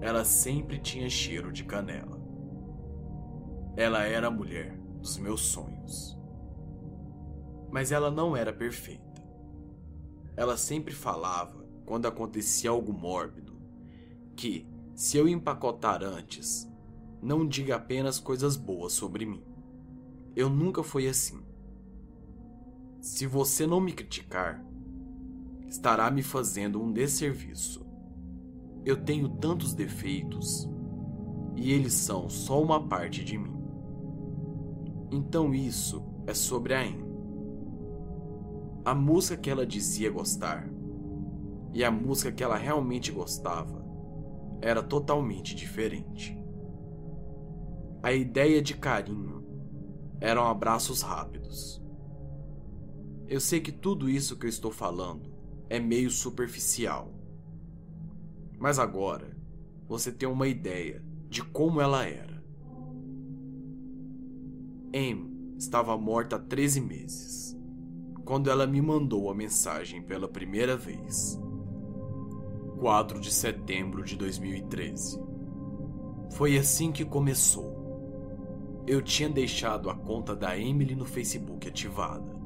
Ela 0.00 0.24
sempre 0.24 0.78
tinha 0.78 1.08
cheiro 1.08 1.52
de 1.52 1.64
canela. 1.64 2.20
Ela 3.76 4.04
era 4.04 4.26
a 4.26 4.30
mulher 4.30 4.78
dos 5.00 5.16
meus 5.18 5.40
sonhos 5.42 6.20
mas 7.72 7.90
ela 7.90 8.10
não 8.10 8.36
era 8.36 8.52
perfeita. 8.52 9.24
Ela 10.36 10.58
sempre 10.58 10.92
falava, 10.92 11.66
quando 11.86 12.04
acontecia 12.04 12.68
algo 12.68 12.92
mórbido, 12.92 13.58
que, 14.36 14.68
se 14.94 15.16
eu 15.16 15.26
empacotar 15.26 16.02
antes, 16.02 16.70
não 17.22 17.48
diga 17.48 17.76
apenas 17.76 18.20
coisas 18.20 18.56
boas 18.58 18.92
sobre 18.92 19.24
mim. 19.24 19.42
Eu 20.36 20.50
nunca 20.50 20.82
fui 20.82 21.08
assim. 21.08 21.42
Se 23.02 23.26
você 23.26 23.66
não 23.66 23.82
me 23.82 23.92
criticar, 23.92 24.64
estará 25.68 26.10
me 26.10 26.22
fazendo 26.22 26.82
um 26.82 26.90
desserviço. 26.90 27.84
Eu 28.82 29.04
tenho 29.04 29.28
tantos 29.28 29.74
defeitos 29.74 30.66
e 31.54 31.70
eles 31.70 31.92
são 31.92 32.30
só 32.30 32.62
uma 32.62 32.88
parte 32.88 33.22
de 33.22 33.36
mim. 33.36 33.60
Então 35.10 35.52
isso 35.52 36.02
é 36.26 36.32
sobre 36.32 36.72
a 36.72 36.80
Anne 36.80 37.12
a 38.84 38.94
música 38.94 39.36
que 39.36 39.48
ela 39.48 39.64
dizia 39.64 40.10
gostar 40.10 40.68
e 41.72 41.84
a 41.84 41.90
música 41.90 42.32
que 42.32 42.42
ela 42.42 42.56
realmente 42.56 43.12
gostava 43.12 43.84
era 44.60 44.82
totalmente 44.82 45.54
diferente. 45.54 46.36
A 48.02 48.12
ideia 48.12 48.60
de 48.60 48.74
carinho 48.76 49.44
eram 50.20 50.46
abraços 50.46 51.02
rápidos. 51.02 51.81
Eu 53.28 53.40
sei 53.40 53.60
que 53.60 53.72
tudo 53.72 54.10
isso 54.10 54.36
que 54.36 54.46
eu 54.46 54.50
estou 54.50 54.70
falando 54.70 55.32
é 55.68 55.80
meio 55.80 56.10
superficial. 56.10 57.12
Mas 58.58 58.78
agora 58.78 59.36
você 59.88 60.12
tem 60.12 60.28
uma 60.28 60.46
ideia 60.46 61.02
de 61.28 61.42
como 61.42 61.80
ela 61.80 62.04
era. 62.04 62.42
Em 64.92 65.54
estava 65.56 65.96
morta 65.96 66.36
há 66.36 66.38
13 66.38 66.80
meses 66.80 67.56
quando 68.24 68.50
ela 68.50 68.66
me 68.66 68.80
mandou 68.80 69.30
a 69.30 69.34
mensagem 69.34 70.02
pela 70.02 70.28
primeira 70.28 70.76
vez. 70.76 71.40
4 72.78 73.20
de 73.20 73.32
setembro 73.32 74.04
de 74.04 74.16
2013. 74.16 75.20
Foi 76.32 76.56
assim 76.56 76.90
que 76.92 77.04
começou. 77.04 78.82
Eu 78.86 79.00
tinha 79.00 79.28
deixado 79.28 79.88
a 79.88 79.94
conta 79.94 80.34
da 80.34 80.58
Emily 80.58 80.94
no 80.94 81.04
Facebook 81.04 81.68
ativada 81.68 82.41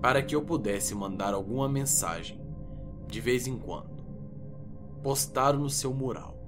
para 0.00 0.22
que 0.22 0.34
eu 0.34 0.42
pudesse 0.42 0.94
mandar 0.94 1.34
alguma 1.34 1.68
mensagem 1.68 2.40
de 3.06 3.20
vez 3.20 3.46
em 3.46 3.58
quando, 3.58 4.04
postar 5.02 5.52
no 5.54 5.68
seu 5.68 5.92
mural, 5.92 6.38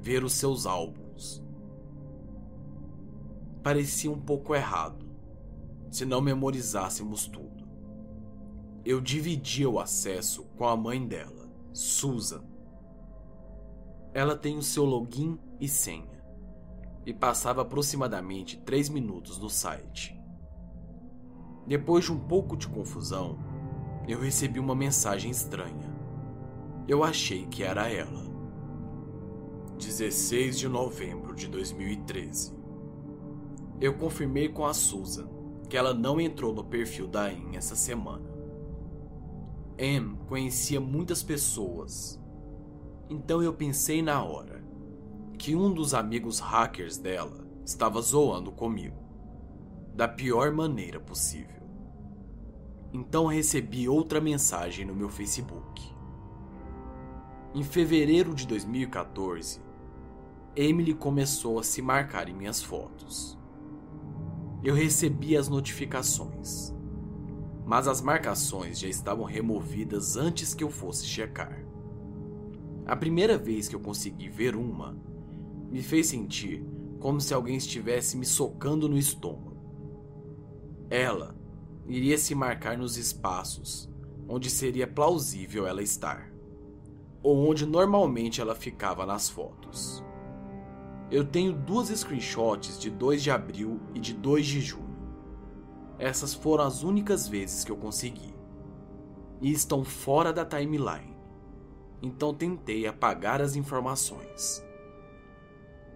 ver 0.00 0.24
os 0.24 0.32
seus 0.32 0.66
álbuns. 0.66 1.44
Parecia 3.62 4.10
um 4.10 4.20
pouco 4.20 4.54
errado 4.54 5.06
se 5.90 6.04
não 6.04 6.20
memorizássemos 6.20 7.26
tudo. 7.26 7.66
Eu 8.84 9.00
dividia 9.00 9.68
o 9.68 9.78
acesso 9.78 10.44
com 10.56 10.66
a 10.66 10.76
mãe 10.76 11.06
dela, 11.06 11.50
Susan. 11.72 12.44
Ela 14.14 14.36
tem 14.36 14.56
o 14.56 14.62
seu 14.62 14.84
login 14.84 15.38
e 15.60 15.68
senha, 15.68 16.24
e 17.04 17.12
passava 17.12 17.62
aproximadamente 17.62 18.56
três 18.58 18.88
minutos 18.88 19.38
no 19.38 19.50
site. 19.50 20.15
Depois 21.66 22.04
de 22.04 22.12
um 22.12 22.18
pouco 22.18 22.56
de 22.56 22.68
confusão, 22.68 23.38
eu 24.06 24.20
recebi 24.20 24.60
uma 24.60 24.74
mensagem 24.74 25.30
estranha. 25.30 25.94
Eu 26.86 27.02
achei 27.02 27.46
que 27.46 27.64
era 27.64 27.90
ela. 27.90 28.24
16 29.76 30.58
de 30.58 30.68
novembro 30.68 31.34
de 31.34 31.48
2013. 31.48 32.54
Eu 33.80 33.94
confirmei 33.98 34.48
com 34.48 34.64
a 34.64 34.72
Susan 34.72 35.28
que 35.68 35.76
ela 35.76 35.92
não 35.92 36.20
entrou 36.20 36.54
no 36.54 36.64
perfil 36.64 37.08
da 37.08 37.32
Em 37.32 37.56
essa 37.56 37.74
semana. 37.74 38.30
Em 39.76 40.14
conhecia 40.28 40.80
muitas 40.80 41.22
pessoas, 41.22 42.18
então 43.10 43.42
eu 43.42 43.52
pensei 43.52 44.00
na 44.00 44.22
hora 44.22 44.64
que 45.36 45.54
um 45.54 45.72
dos 45.72 45.92
amigos 45.92 46.38
hackers 46.38 46.96
dela 46.96 47.46
estava 47.64 48.00
zoando 48.00 48.50
comigo, 48.50 48.96
da 49.94 50.08
pior 50.08 50.52
maneira 50.52 50.98
possível. 50.98 51.55
Então 52.96 53.26
recebi 53.26 53.88
outra 53.88 54.20
mensagem 54.20 54.84
no 54.84 54.94
meu 54.94 55.08
Facebook. 55.08 55.94
Em 57.54 57.62
fevereiro 57.62 58.34
de 58.34 58.46
2014, 58.46 59.60
Emily 60.54 60.94
começou 60.94 61.58
a 61.58 61.62
se 61.62 61.82
marcar 61.82 62.28
em 62.28 62.34
minhas 62.34 62.62
fotos 62.62 63.36
eu 64.66 64.74
recebi 64.74 65.36
as 65.36 65.48
notificações, 65.48 66.74
mas 67.64 67.86
as 67.86 68.00
marcações 68.00 68.80
já 68.80 68.88
estavam 68.88 69.24
removidas 69.24 70.16
antes 70.16 70.54
que 70.54 70.64
eu 70.64 70.70
fosse 70.70 71.06
checar. 71.06 71.64
A 72.84 72.96
primeira 72.96 73.38
vez 73.38 73.68
que 73.68 73.76
eu 73.76 73.80
consegui 73.80 74.28
ver 74.28 74.56
uma, 74.56 75.00
me 75.70 75.80
fez 75.80 76.08
sentir 76.08 76.66
como 76.98 77.20
se 77.20 77.32
alguém 77.32 77.56
estivesse 77.56 78.16
me 78.16 78.26
socando 78.26 78.88
no 78.88 78.98
estômago. 78.98 79.56
Ela 80.90 81.35
iria 81.88 82.18
se 82.18 82.34
marcar 82.34 82.76
nos 82.76 82.96
espaços 82.96 83.88
onde 84.28 84.50
seria 84.50 84.86
plausível 84.86 85.66
ela 85.66 85.82
estar, 85.82 86.32
ou 87.22 87.48
onde 87.48 87.64
normalmente 87.64 88.40
ela 88.40 88.54
ficava 88.54 89.06
nas 89.06 89.28
fotos. 89.28 90.04
Eu 91.10 91.24
tenho 91.24 91.52
duas 91.52 91.88
screenshots 91.88 92.78
de 92.80 92.90
2 92.90 93.22
de 93.22 93.30
abril 93.30 93.80
e 93.94 94.00
de 94.00 94.12
2 94.12 94.46
de 94.46 94.60
junho. 94.60 94.96
Essas 95.98 96.34
foram 96.34 96.64
as 96.64 96.82
únicas 96.82 97.28
vezes 97.28 97.64
que 97.64 97.70
eu 97.70 97.76
consegui. 97.76 98.34
E 99.40 99.52
estão 99.52 99.84
fora 99.84 100.32
da 100.32 100.44
timeline. 100.44 101.16
Então 102.02 102.34
tentei 102.34 102.86
apagar 102.86 103.40
as 103.40 103.54
informações. 103.54 104.64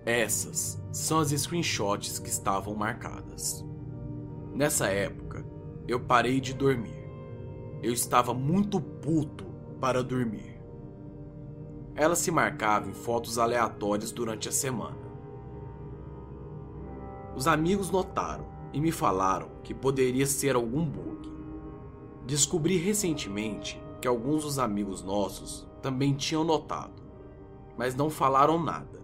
Essas 0.07 0.81
são 0.93 1.19
as 1.19 1.31
screenshots 1.31 2.19
que 2.19 2.29
estavam 2.29 2.75
marcadas. 2.75 3.65
Nessa 4.55 4.87
época, 4.87 5.45
eu 5.91 5.99
parei 5.99 6.41
de 6.41 6.55
dormir. 6.55 7.05
Eu 7.83 7.93
estava 7.93 8.33
muito 8.33 8.81
puto 8.81 9.45
para 9.81 10.05
dormir. 10.05 10.61
Ela 11.97 12.15
se 12.15 12.31
marcava 12.31 12.89
em 12.89 12.95
fotos 12.95 13.39
aleatórias 13.39 14.13
durante 14.13 14.49
a 14.49 14.53
semana. 14.53 15.11
Os 17.35 17.49
amigos 17.49 17.91
notaram 17.91 18.47
e 18.73 18.81
me 18.81 18.93
falaram 18.93 19.49
que 19.65 19.75
poderia 19.75 20.27
ser 20.27 20.55
algum 20.55 20.85
bug. 20.85 21.29
Descobri 22.25 22.77
recentemente 22.77 23.83
que 24.01 24.07
alguns 24.07 24.45
dos 24.45 24.61
amigos 24.61 25.03
nossos 25.03 25.67
também 25.83 26.15
tinham 26.15 26.45
notado, 26.45 27.03
mas 27.77 27.97
não 27.97 28.09
falaram 28.09 28.63
nada. 28.63 29.01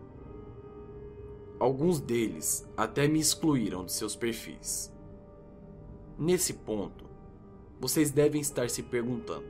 Alguns 1.58 1.98
deles 1.98 2.64
até 2.76 3.08
me 3.08 3.18
excluíram 3.18 3.84
de 3.84 3.92
seus 3.92 4.14
perfis. 4.14 4.95
Nesse 6.18 6.54
ponto, 6.54 7.04
vocês 7.78 8.10
devem 8.10 8.40
estar 8.40 8.70
se 8.70 8.82
perguntando: 8.82 9.44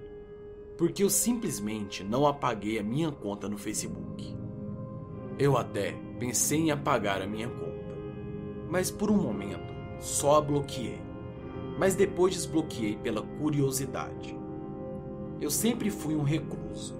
por 0.76 0.90
que 0.90 1.04
eu 1.04 1.08
simplesmente 1.08 2.02
não 2.02 2.26
apaguei 2.26 2.76
a 2.76 2.82
minha 2.82 3.12
conta 3.12 3.48
no 3.48 3.56
Facebook? 3.56 4.36
Eu 5.38 5.56
até 5.56 5.92
pensei 6.18 6.58
em 6.58 6.70
apagar 6.72 7.22
a 7.22 7.26
minha 7.26 7.48
conta, 7.48 7.96
mas 8.68 8.90
por 8.90 9.12
um 9.12 9.16
momento 9.16 9.72
só 10.00 10.38
a 10.38 10.40
bloqueei. 10.40 11.00
Mas 11.78 11.94
depois 11.94 12.34
desbloqueei 12.34 12.96
pela 12.96 13.22
curiosidade. 13.22 14.36
Eu 15.40 15.52
sempre 15.52 15.88
fui 15.88 16.16
um 16.16 16.24
recluso, 16.24 16.96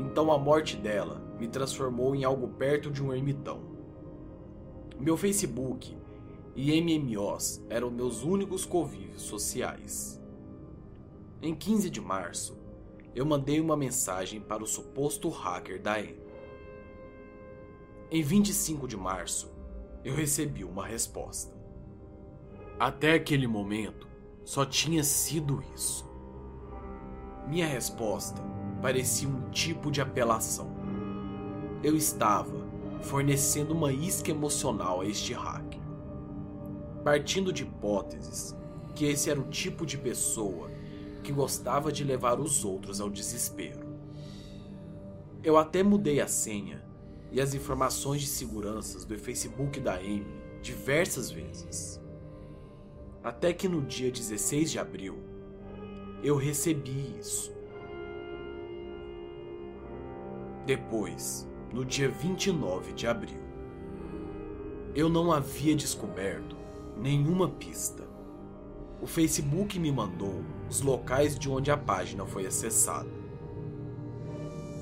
então 0.00 0.32
a 0.32 0.38
morte 0.38 0.76
dela 0.76 1.22
me 1.38 1.46
transformou 1.46 2.16
em 2.16 2.24
algo 2.24 2.48
perto 2.48 2.90
de 2.90 3.00
um 3.00 3.14
ermitão. 3.14 3.60
Meu 4.98 5.16
Facebook 5.16 5.96
e 6.54 6.80
MMOs 6.80 7.64
eram 7.68 7.90
meus 7.90 8.22
únicos 8.22 8.64
convívios 8.64 9.22
sociais. 9.22 10.20
Em 11.40 11.54
15 11.54 11.90
de 11.90 12.00
março, 12.00 12.58
eu 13.14 13.26
mandei 13.26 13.60
uma 13.60 13.76
mensagem 13.76 14.40
para 14.40 14.62
o 14.62 14.66
suposto 14.66 15.28
hacker 15.28 15.80
da 15.80 16.00
M. 16.00 16.18
Em 18.10 18.22
25 18.22 18.86
de 18.86 18.96
março, 18.96 19.52
eu 20.04 20.14
recebi 20.14 20.64
uma 20.64 20.86
resposta. 20.86 21.56
Até 22.78 23.14
aquele 23.14 23.46
momento, 23.46 24.08
só 24.44 24.64
tinha 24.64 25.04
sido 25.04 25.62
isso. 25.74 26.10
Minha 27.46 27.66
resposta 27.66 28.42
parecia 28.80 29.28
um 29.28 29.50
tipo 29.50 29.90
de 29.90 30.00
apelação. 30.00 30.70
Eu 31.82 31.96
estava 31.96 32.68
fornecendo 33.02 33.74
uma 33.74 33.92
isca 33.92 34.30
emocional 34.30 35.00
a 35.00 35.06
este 35.06 35.32
hacker, 35.32 35.61
partindo 37.02 37.52
de 37.52 37.62
hipóteses 37.62 38.54
que 38.94 39.06
esse 39.06 39.30
era 39.30 39.40
o 39.40 39.48
tipo 39.48 39.84
de 39.86 39.96
pessoa 39.96 40.70
que 41.22 41.32
gostava 41.32 41.90
de 41.90 42.04
levar 42.04 42.40
os 42.40 42.64
outros 42.64 43.00
ao 43.00 43.08
desespero. 43.08 43.86
Eu 45.42 45.56
até 45.56 45.82
mudei 45.82 46.20
a 46.20 46.26
senha 46.26 46.84
e 47.30 47.40
as 47.40 47.54
informações 47.54 48.20
de 48.20 48.26
seguranças 48.26 49.04
do 49.04 49.18
Facebook 49.18 49.80
da 49.80 49.94
Amy 49.94 50.26
diversas 50.60 51.30
vezes. 51.30 52.00
Até 53.24 53.52
que 53.52 53.68
no 53.68 53.80
dia 53.82 54.10
16 54.10 54.70
de 54.70 54.78
abril, 54.78 55.18
eu 56.22 56.36
recebi 56.36 57.16
isso. 57.18 57.52
Depois, 60.66 61.48
no 61.72 61.84
dia 61.84 62.08
29 62.08 62.92
de 62.92 63.06
abril, 63.06 63.40
eu 64.94 65.08
não 65.08 65.32
havia 65.32 65.74
descoberto 65.74 66.61
nenhuma 66.96 67.48
pista. 67.48 68.02
O 69.00 69.06
Facebook 69.06 69.78
me 69.78 69.90
mandou 69.90 70.44
os 70.68 70.80
locais 70.80 71.38
de 71.38 71.50
onde 71.50 71.70
a 71.70 71.76
página 71.76 72.24
foi 72.24 72.46
acessada. 72.46 73.10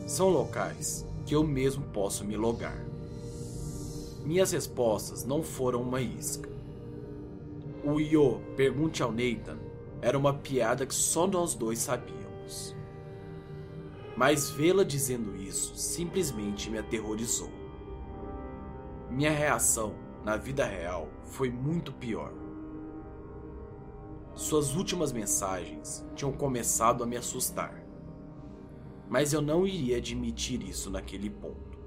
São 0.06 0.28
locais 0.28 1.06
que 1.24 1.34
eu 1.34 1.42
mesmo 1.44 1.84
posso 1.86 2.24
me 2.24 2.36
logar. 2.36 2.84
Minhas 4.24 4.52
respostas 4.52 5.24
não 5.24 5.42
foram 5.42 5.82
uma 5.82 6.00
isca. 6.00 6.50
O 7.82 7.98
Io 7.98 8.40
pergunte 8.56 9.02
ao 9.02 9.10
Nathan 9.10 9.58
era 10.02 10.18
uma 10.18 10.34
piada 10.34 10.86
que 10.86 10.94
só 10.94 11.26
nós 11.26 11.54
dois 11.54 11.78
sabíamos. 11.78 12.76
Mas 14.16 14.50
vê-la 14.50 14.84
dizendo 14.84 15.34
isso 15.36 15.74
simplesmente 15.76 16.68
me 16.68 16.78
aterrorizou. 16.78 17.50
Minha 19.10 19.30
reação 19.30 19.94
na 20.24 20.36
vida 20.36 20.64
real 20.64 21.08
foi 21.24 21.50
muito 21.50 21.92
pior. 21.92 22.32
Suas 24.34 24.74
últimas 24.74 25.12
mensagens 25.12 26.06
tinham 26.14 26.32
começado 26.32 27.02
a 27.02 27.06
me 27.06 27.16
assustar. 27.16 27.84
Mas 29.08 29.32
eu 29.32 29.42
não 29.42 29.66
iria 29.66 29.96
admitir 29.96 30.62
isso 30.62 30.90
naquele 30.90 31.28
ponto. 31.28 31.78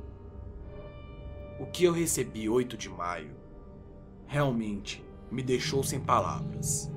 O 1.59 1.65
que 1.67 1.85
eu 1.85 1.93
recebi 1.93 2.49
8 2.49 2.77
de 2.77 2.89
maio 2.89 3.35
realmente 4.25 5.03
me 5.31 5.41
deixou 5.41 5.83
sem 5.83 5.99
palavras. 5.99 6.91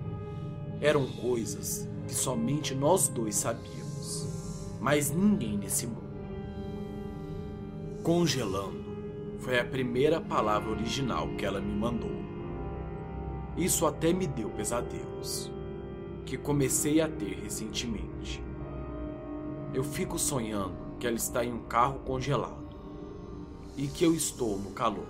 Eram 0.81 1.07
coisas 1.07 1.89
que 2.07 2.15
somente 2.15 2.75
nós 2.75 3.09
dois 3.09 3.35
sabíamos, 3.35 4.77
mas 4.81 5.11
ninguém 5.11 5.57
nesse 5.57 5.87
mundo. 5.87 6.07
Congelando 8.03 8.86
foi 9.39 9.59
a 9.59 9.65
primeira 9.65 10.21
palavra 10.21 10.71
original 10.71 11.29
que 11.37 11.45
ela 11.45 11.61
me 11.61 11.75
mandou. 11.75 12.11
Isso 13.57 13.87
até 13.87 14.13
me 14.13 14.27
deu 14.27 14.51
pesadelos, 14.51 15.51
que 16.25 16.37
comecei 16.37 17.01
a 17.01 17.09
ter 17.09 17.39
recentemente. 17.43 18.43
Eu 19.73 19.85
fico 19.85 20.19
sonhando 20.19 20.77
que 20.99 21.07
ela 21.07 21.17
está 21.17 21.45
em 21.45 21.53
um 21.53 21.63
carro 21.65 22.01
congelado 22.01 22.67
e 23.77 23.87
que 23.87 24.05
eu 24.05 24.15
estou 24.15 24.59
no 24.59 24.71
calor, 24.71 25.09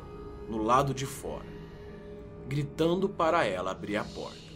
no 0.49 0.63
lado 0.63 0.93
de 0.93 1.07
fora, 1.07 1.47
gritando 2.49 3.09
para 3.09 3.45
ela 3.45 3.71
abrir 3.71 3.97
a 3.97 4.05
porta. 4.05 4.47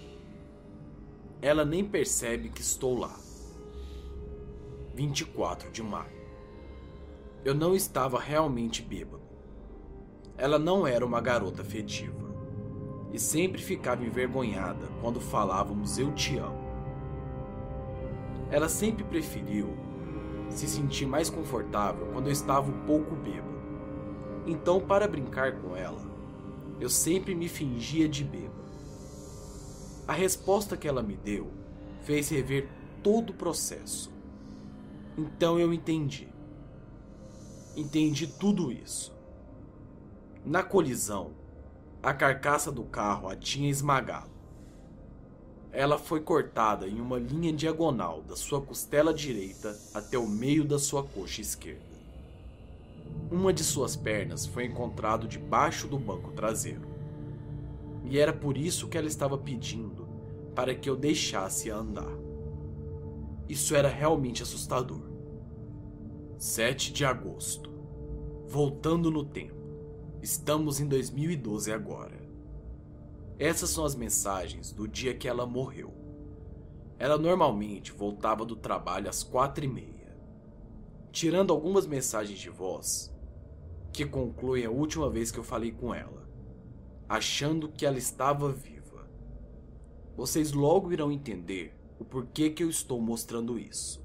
Ela 1.43 1.65
nem 1.65 1.85
percebe 1.85 2.49
que 2.51 2.61
estou 2.61 2.99
lá. 2.99 3.17
24 4.95 5.71
de 5.71 5.83
maio. 5.83 6.21
Eu 7.45 7.55
não 7.55 7.75
estava 7.75 8.21
realmente 8.21 8.83
bêbado. 8.83 9.20
Ela 10.41 10.59
não 10.59 10.87
era 10.87 11.05
uma 11.05 11.21
garota 11.21 11.63
fedida 11.63 12.25
e 13.13 13.19
sempre 13.19 13.61
ficava 13.61 14.03
envergonhada 14.03 14.89
quando 15.03 15.21
falávamos 15.21 15.99
eu 15.99 16.15
te 16.15 16.39
amo. 16.39 16.59
Ela 18.51 18.67
sempre 18.67 19.05
preferiu 19.05 19.77
se 20.49 20.67
sentir 20.67 21.05
mais 21.05 21.29
confortável 21.29 22.07
quando 22.15 22.29
eu 22.29 22.33
estava 22.33 22.71
um 22.71 22.87
pouco 22.87 23.15
bêbado. 23.17 23.61
Então, 24.47 24.81
para 24.81 25.07
brincar 25.07 25.61
com 25.61 25.77
ela, 25.77 26.01
eu 26.81 26.89
sempre 26.89 27.35
me 27.35 27.47
fingia 27.47 28.09
de 28.09 28.25
bêbado. 28.25 28.65
A 30.09 30.15
resposta 30.15 30.75
que 30.75 30.89
ela 30.89 31.03
me 31.03 31.17
deu 31.17 31.51
fez 32.01 32.31
rever 32.31 32.67
todo 33.03 33.31
o 33.31 33.35
processo. 33.35 34.11
Então 35.19 35.59
eu 35.59 35.71
entendi. 35.71 36.29
Entendi 37.77 38.27
tudo 38.27 38.73
isso. 38.73 39.20
Na 40.45 40.63
colisão, 40.63 41.33
a 42.03 42.15
carcaça 42.15 42.73
do 42.73 42.83
carro 42.83 43.29
a 43.29 43.37
tinha 43.37 43.69
esmagado. 43.69 44.31
Ela 45.71 45.99
foi 45.99 46.21
cortada 46.21 46.89
em 46.89 46.99
uma 46.99 47.19
linha 47.19 47.53
diagonal 47.53 48.23
da 48.23 48.35
sua 48.35 48.61
costela 48.61 49.13
direita 49.13 49.79
até 49.93 50.19
o 50.19 50.27
meio 50.27 50.65
da 50.65 50.79
sua 50.79 51.05
coxa 51.05 51.43
esquerda. 51.43 51.91
Uma 53.31 53.53
de 53.53 53.63
suas 53.63 53.95
pernas 53.95 54.47
foi 54.47 54.65
encontrado 54.65 55.29
debaixo 55.29 55.87
do 55.87 55.99
banco 55.99 56.33
traseiro. 56.33 56.89
E 58.05 58.19
era 58.19 58.33
por 58.33 58.57
isso 58.57 58.89
que 58.89 58.97
ela 58.97 59.07
estava 59.07 59.37
pedindo 59.37 60.09
para 60.55 60.75
que 60.75 60.89
eu 60.89 60.97
deixasse 60.97 61.71
andar. 61.71 62.17
Isso 63.47 63.77
era 63.77 63.89
realmente 63.89 64.43
assustador. 64.43 65.03
7 66.39 66.95
de 66.95 67.05
agosto. 67.05 67.71
Voltando 68.49 69.11
no 69.11 69.23
tempo. 69.23 69.60
Estamos 70.23 70.81
em 70.81 70.87
2012 70.87 71.73
agora. 71.73 72.21
Essas 73.39 73.71
são 73.71 73.87
as 73.87 73.95
mensagens 73.95 74.71
do 74.71 74.87
dia 74.87 75.15
que 75.15 75.27
ela 75.27 75.47
morreu. 75.47 75.95
Ela 76.99 77.17
normalmente 77.17 77.91
voltava 77.91 78.45
do 78.45 78.55
trabalho 78.55 79.09
às 79.09 79.23
quatro 79.23 79.65
e 79.65 79.69
meia. 79.69 80.15
Tirando 81.11 81.55
algumas 81.55 81.87
mensagens 81.87 82.39
de 82.39 82.51
voz, 82.51 83.11
que 83.95 84.05
concluem 84.05 84.67
a 84.67 84.71
última 84.71 85.09
vez 85.09 85.31
que 85.31 85.39
eu 85.39 85.43
falei 85.43 85.73
com 85.73 85.95
ela, 85.95 86.29
achando 87.09 87.71
que 87.71 87.87
ela 87.87 87.97
estava 87.97 88.53
viva. 88.53 89.09
Vocês 90.15 90.53
logo 90.53 90.93
irão 90.93 91.11
entender 91.11 91.75
o 91.99 92.05
porquê 92.05 92.51
que 92.51 92.63
eu 92.63 92.69
estou 92.69 93.01
mostrando 93.01 93.59
isso. 93.59 94.05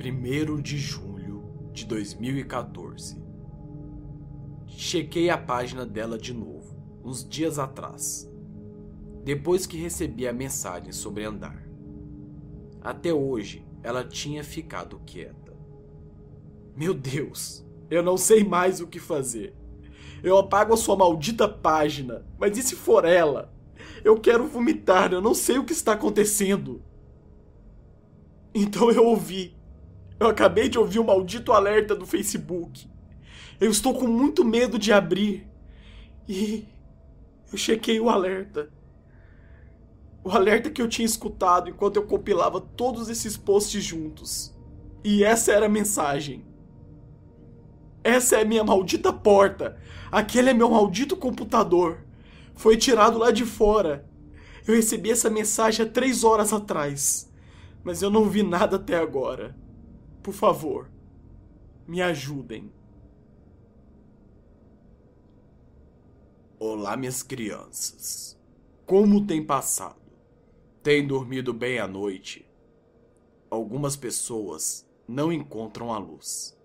1 0.00 0.62
de 0.62 0.78
julho 0.78 1.70
de 1.72 1.84
2014. 1.84 3.21
Chequei 4.84 5.30
a 5.30 5.38
página 5.38 5.86
dela 5.86 6.18
de 6.18 6.34
novo, 6.34 6.74
uns 7.04 7.26
dias 7.26 7.56
atrás, 7.56 8.28
depois 9.22 9.64
que 9.64 9.76
recebi 9.76 10.26
a 10.26 10.32
mensagem 10.32 10.90
sobre 10.90 11.24
andar. 11.24 11.64
Até 12.80 13.14
hoje, 13.14 13.64
ela 13.80 14.02
tinha 14.02 14.42
ficado 14.42 15.00
quieta. 15.06 15.56
Meu 16.76 16.92
Deus, 16.92 17.64
eu 17.88 18.02
não 18.02 18.16
sei 18.16 18.42
mais 18.42 18.80
o 18.80 18.88
que 18.88 18.98
fazer. 18.98 19.54
Eu 20.20 20.36
apago 20.36 20.74
a 20.74 20.76
sua 20.76 20.96
maldita 20.96 21.48
página, 21.48 22.26
mas 22.36 22.58
e 22.58 22.62
se 22.62 22.74
for 22.74 23.04
ela? 23.04 23.54
Eu 24.02 24.18
quero 24.18 24.48
vomitar, 24.48 25.12
eu 25.12 25.20
não 25.20 25.32
sei 25.32 25.58
o 25.58 25.64
que 25.64 25.72
está 25.72 25.92
acontecendo. 25.92 26.82
Então 28.52 28.90
eu 28.90 29.04
ouvi. 29.04 29.56
Eu 30.18 30.26
acabei 30.26 30.68
de 30.68 30.76
ouvir 30.76 30.98
o 30.98 31.04
maldito 31.04 31.52
alerta 31.52 31.94
do 31.94 32.04
Facebook. 32.04 32.90
Eu 33.62 33.70
estou 33.70 33.94
com 33.94 34.08
muito 34.08 34.44
medo 34.44 34.76
de 34.76 34.92
abrir. 34.92 35.46
E 36.28 36.66
eu 37.52 37.56
chequei 37.56 38.00
o 38.00 38.08
alerta. 38.08 38.68
O 40.24 40.30
alerta 40.30 40.68
que 40.68 40.82
eu 40.82 40.88
tinha 40.88 41.06
escutado 41.06 41.70
enquanto 41.70 41.94
eu 41.94 42.04
compilava 42.04 42.60
todos 42.60 43.08
esses 43.08 43.36
posts 43.36 43.84
juntos. 43.84 44.52
E 45.04 45.22
essa 45.22 45.52
era 45.52 45.66
a 45.66 45.68
mensagem. 45.68 46.44
Essa 48.02 48.38
é 48.38 48.44
minha 48.44 48.64
maldita 48.64 49.12
porta. 49.12 49.80
Aquele 50.10 50.50
é 50.50 50.54
meu 50.54 50.70
maldito 50.70 51.16
computador. 51.16 52.04
Foi 52.56 52.76
tirado 52.76 53.16
lá 53.16 53.30
de 53.30 53.46
fora. 53.46 54.04
Eu 54.66 54.74
recebi 54.74 55.12
essa 55.12 55.30
mensagem 55.30 55.86
há 55.86 55.88
três 55.88 56.24
horas 56.24 56.52
atrás. 56.52 57.32
Mas 57.84 58.02
eu 58.02 58.10
não 58.10 58.28
vi 58.28 58.42
nada 58.42 58.74
até 58.74 58.98
agora. 58.98 59.56
Por 60.20 60.34
favor, 60.34 60.90
me 61.86 62.02
ajudem. 62.02 62.81
Olá, 66.64 66.96
minhas 66.96 67.24
crianças. 67.24 68.38
Como 68.86 69.26
tem 69.26 69.44
passado? 69.44 70.00
Tem 70.80 71.04
dormido 71.04 71.52
bem 71.52 71.80
à 71.80 71.88
noite? 71.88 72.48
Algumas 73.50 73.96
pessoas 73.96 74.88
não 75.08 75.32
encontram 75.32 75.92
a 75.92 75.98
luz 75.98 76.56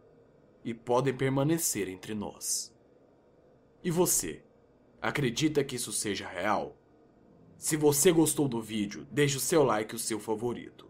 e 0.63 0.71
podem 0.71 1.17
permanecer 1.17 1.89
entre 1.89 2.13
nós. 2.13 2.71
E 3.83 3.89
você, 3.89 4.43
acredita 5.01 5.63
que 5.63 5.77
isso 5.77 5.91
seja 5.91 6.27
real? 6.27 6.77
Se 7.57 7.75
você 7.75 8.11
gostou 8.11 8.47
do 8.47 8.61
vídeo, 8.61 9.07
deixe 9.09 9.37
o 9.37 9.39
seu 9.41 9.63
like 9.63 9.95
e 9.95 9.97
o 9.97 9.99
seu 9.99 10.19
favorito, 10.19 10.87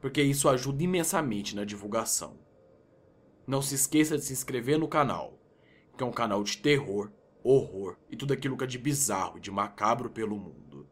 porque 0.00 0.20
isso 0.20 0.48
ajuda 0.48 0.82
imensamente 0.82 1.54
na 1.54 1.64
divulgação. 1.64 2.36
Não 3.46 3.62
se 3.62 3.76
esqueça 3.76 4.18
de 4.18 4.24
se 4.24 4.32
inscrever 4.32 4.76
no 4.76 4.88
canal, 4.88 5.38
que 5.96 6.02
é 6.02 6.06
um 6.06 6.10
canal 6.10 6.42
de 6.42 6.58
terror, 6.58 7.12
horror 7.42 7.96
e 8.08 8.16
tudo 8.16 8.32
aquilo 8.32 8.56
que 8.56 8.64
é 8.64 8.66
de 8.66 8.78
bizarro 8.78 9.38
e 9.38 9.40
de 9.40 9.50
macabro 9.50 10.10
pelo 10.10 10.36
mundo. 10.36 10.88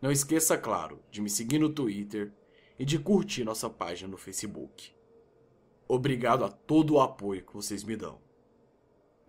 Não 0.00 0.10
esqueça, 0.10 0.56
claro, 0.56 1.02
de 1.10 1.20
me 1.20 1.28
seguir 1.28 1.58
no 1.58 1.68
Twitter 1.68 2.32
e 2.78 2.84
de 2.84 2.98
curtir 2.98 3.44
nossa 3.44 3.68
página 3.68 4.10
no 4.10 4.16
Facebook. 4.16 4.94
Obrigado 5.86 6.44
a 6.44 6.48
todo 6.48 6.94
o 6.94 7.00
apoio 7.00 7.44
que 7.44 7.52
vocês 7.52 7.84
me 7.84 7.96
dão. 7.96 8.20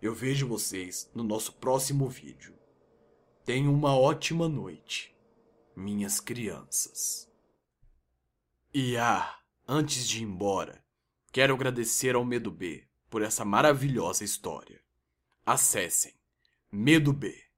Eu 0.00 0.14
vejo 0.14 0.48
vocês 0.48 1.10
no 1.14 1.22
nosso 1.22 1.52
próximo 1.54 2.08
vídeo. 2.08 2.54
Tenham 3.44 3.72
uma 3.72 3.96
ótima 3.96 4.48
noite, 4.48 5.14
minhas 5.76 6.18
crianças. 6.18 7.30
E 8.74 8.96
ah, 8.96 9.38
antes 9.68 10.08
de 10.08 10.18
ir 10.18 10.22
embora, 10.22 10.82
quero 11.30 11.54
agradecer 11.54 12.14
ao 12.14 12.24
Medo 12.24 12.50
B 12.50 12.84
por 13.10 13.22
essa 13.22 13.44
maravilhosa 13.44 14.24
história. 14.24 14.81
Acessem. 15.44 16.12
Medob.com.br 16.70 17.42